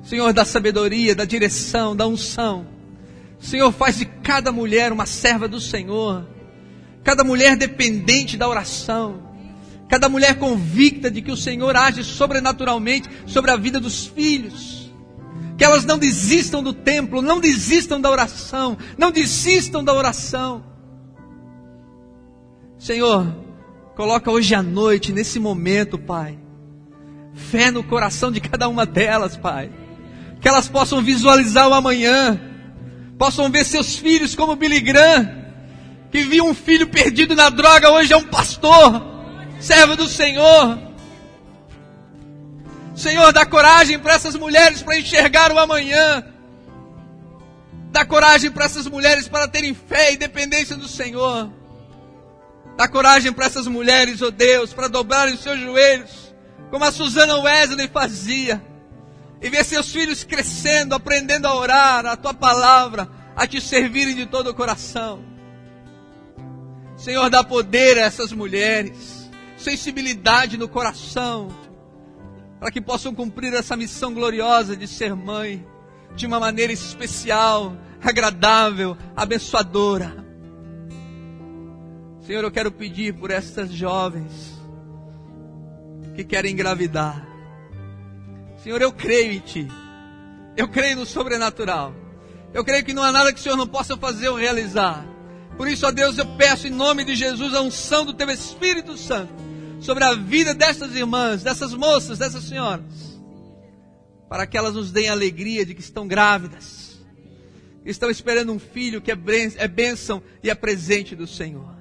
[0.02, 2.66] Senhor, da sabedoria, da direção, da unção.
[3.38, 6.26] Senhor, faz de cada mulher uma serva do Senhor.
[7.04, 9.31] Cada mulher dependente da oração.
[9.92, 14.90] Cada mulher convicta de que o Senhor age sobrenaturalmente sobre a vida dos filhos.
[15.58, 20.64] Que elas não desistam do templo, não desistam da oração, não desistam da oração.
[22.78, 23.36] Senhor,
[23.94, 26.38] coloca hoje à noite, nesse momento, Pai,
[27.34, 29.70] fé no coração de cada uma delas, Pai.
[30.40, 32.40] Que elas possam visualizar o amanhã,
[33.18, 35.28] possam ver seus filhos como Billy Graham,
[36.10, 39.11] que viu um filho perdido na droga, hoje é um pastor,
[39.62, 40.78] servo do Senhor.
[42.96, 46.24] Senhor, dá coragem para essas mulheres para enxergar o amanhã.
[47.92, 51.50] Dá coragem para essas mulheres para terem fé e dependência do Senhor.
[52.76, 56.34] Dá coragem para essas mulheres, oh Deus, para dobrarem os seus joelhos,
[56.70, 58.62] como a Susana Wesley fazia,
[59.40, 64.26] e ver seus filhos crescendo, aprendendo a orar, a tua palavra, a te servirem de
[64.26, 65.22] todo o coração.
[66.96, 69.21] Senhor, dá poder a essas mulheres,
[69.62, 71.48] sensibilidade no coração,
[72.58, 75.64] para que possam cumprir essa missão gloriosa de ser mãe,
[76.14, 80.22] de uma maneira especial, agradável, abençoadora.
[82.26, 84.60] Senhor, eu quero pedir por essas jovens
[86.14, 87.26] que querem engravidar.
[88.62, 89.68] Senhor, eu creio em Ti.
[90.56, 91.94] Eu creio no sobrenatural.
[92.52, 95.04] Eu creio que não há nada que o Senhor não possa fazer ou realizar.
[95.56, 98.96] Por isso, ó Deus, eu peço em nome de Jesus a unção do Teu Espírito
[98.96, 99.51] Santo
[99.82, 103.20] sobre a vida dessas irmãs, dessas moças, dessas senhoras,
[104.28, 107.00] para que elas nos deem a alegria de que estão grávidas,
[107.84, 109.18] estão esperando um filho que é,
[109.56, 111.76] é bênção e é presente do Senhor.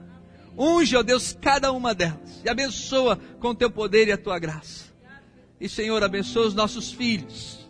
[0.58, 4.39] Unge, ó Deus, cada uma delas e abençoa com o teu poder e a tua
[4.39, 4.86] graça.
[5.60, 7.70] E, Senhor, abençoa os nossos filhos,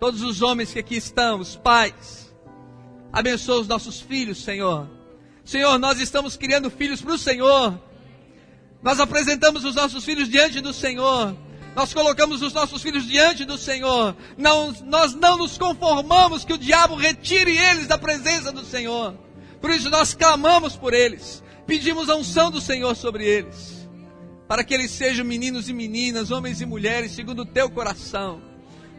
[0.00, 2.34] todos os homens que aqui estão, os pais.
[3.12, 4.88] Abençoa os nossos filhos, Senhor.
[5.44, 7.87] Senhor, nós estamos criando filhos para o Senhor.
[8.82, 11.36] Nós apresentamos os nossos filhos diante do Senhor.
[11.74, 14.16] Nós colocamos os nossos filhos diante do Senhor.
[14.36, 19.14] Não, nós não nos conformamos que o diabo retire eles da presença do Senhor.
[19.60, 23.86] Por isso nós clamamos por eles pedimos a unção do Senhor sobre eles,
[24.48, 28.40] para que eles sejam meninos e meninas, homens e mulheres, segundo o teu coração.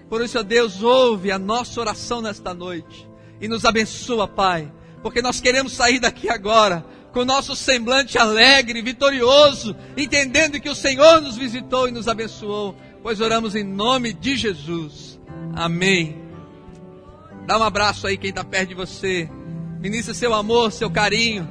[0.07, 3.09] Por isso, ó Deus, ouve a nossa oração nesta noite
[3.41, 4.71] e nos abençoa, Pai,
[5.01, 10.75] porque nós queremos sair daqui agora com o nosso semblante alegre, vitorioso, entendendo que o
[10.75, 15.19] Senhor nos visitou e nos abençoou, pois oramos em nome de Jesus.
[15.55, 16.21] Amém.
[17.45, 19.29] Dá um abraço aí quem está perto de você.
[19.79, 21.49] Ministra seu amor, seu carinho.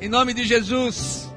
[0.00, 1.29] Em nome de Jesus.